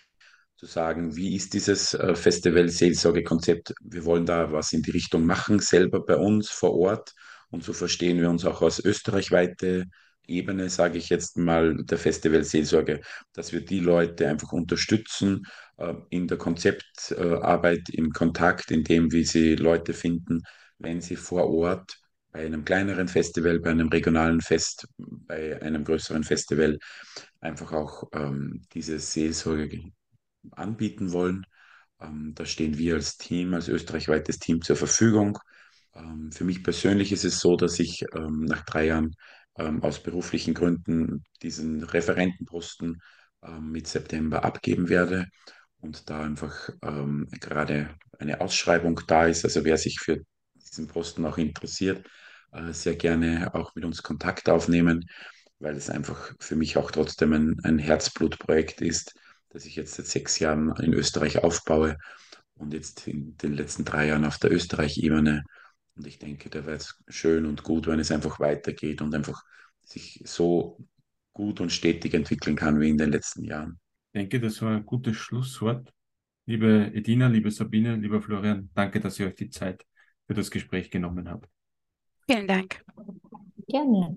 [0.58, 3.74] zu sagen, wie ist dieses äh, Festival-Seelsorge-Konzept?
[3.80, 7.14] Wir wollen da was in die Richtung machen, selber bei uns vor Ort.
[7.50, 9.84] Und so verstehen wir uns auch als österreichweite
[10.26, 13.00] Ebene, sage ich jetzt mal, der Festival-Seelsorge,
[13.32, 15.44] dass wir die Leute einfach unterstützen
[15.76, 20.42] äh, in der Konzeptarbeit, im Kontakt, in dem, wie sie Leute finden,
[20.78, 21.96] wenn sie vor Ort
[22.32, 26.78] bei einem kleineren Festival, bei einem regionalen Fest, bei einem größeren Festival
[27.40, 29.92] einfach auch ähm, diese Seelsorge
[30.52, 31.44] anbieten wollen.
[32.00, 35.38] Ähm, da stehen wir als Team, als österreichweites Team zur Verfügung.
[35.94, 39.14] Ähm, für mich persönlich ist es so, dass ich ähm, nach drei Jahren
[39.56, 43.00] ähm, aus beruflichen Gründen diesen Referentenposten
[43.42, 45.26] ähm, mit September abgeben werde
[45.80, 46.70] und da einfach
[47.40, 49.44] gerade eine Ausschreibung da ist.
[49.44, 50.18] Also wer sich für
[50.54, 52.06] diesen Posten auch interessiert,
[52.52, 55.04] äh, sehr gerne auch mit uns Kontakt aufnehmen,
[55.58, 59.14] weil es einfach für mich auch trotzdem ein, ein Herzblutprojekt ist,
[59.50, 61.96] das ich jetzt seit sechs Jahren in Österreich aufbaue
[62.54, 65.44] und jetzt in den letzten drei Jahren auf der Österreich-Ebene.
[65.96, 69.42] Und ich denke, da wäre es schön und gut, wenn es einfach weitergeht und einfach
[69.82, 70.78] sich so
[71.32, 73.80] gut und stetig entwickeln kann wie in den letzten Jahren.
[74.12, 75.92] Ich denke, das war ein gutes Schlusswort.
[76.46, 79.84] Liebe Edina, liebe Sabine, lieber Florian, danke, dass ihr euch die Zeit
[80.26, 81.48] für das Gespräch genommen habt.
[82.26, 82.84] Vielen Dank.
[83.66, 84.16] Gerne.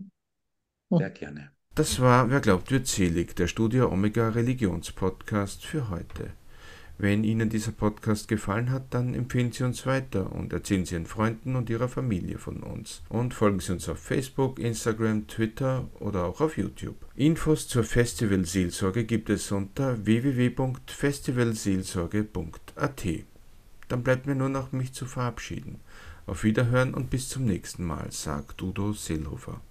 [0.89, 1.51] Sehr gerne.
[1.73, 6.31] Das war Wer glaubt wird selig, der Studio Omega Religionspodcast für heute.
[6.97, 11.05] Wenn Ihnen dieser Podcast gefallen hat, dann empfehlen Sie uns weiter und erzählen Sie Ihren
[11.05, 13.03] Freunden und Ihrer Familie von uns.
[13.07, 16.97] Und folgen Sie uns auf Facebook, Instagram, Twitter oder auch auf YouTube.
[17.15, 23.05] Infos zur Festivalseelsorge gibt es unter www.festivalseelsorge.at.
[23.87, 25.79] Dann bleibt mir nur noch mich zu verabschieden.
[26.25, 29.61] Auf Wiederhören und bis zum nächsten Mal, sagt Udo Seelhofer.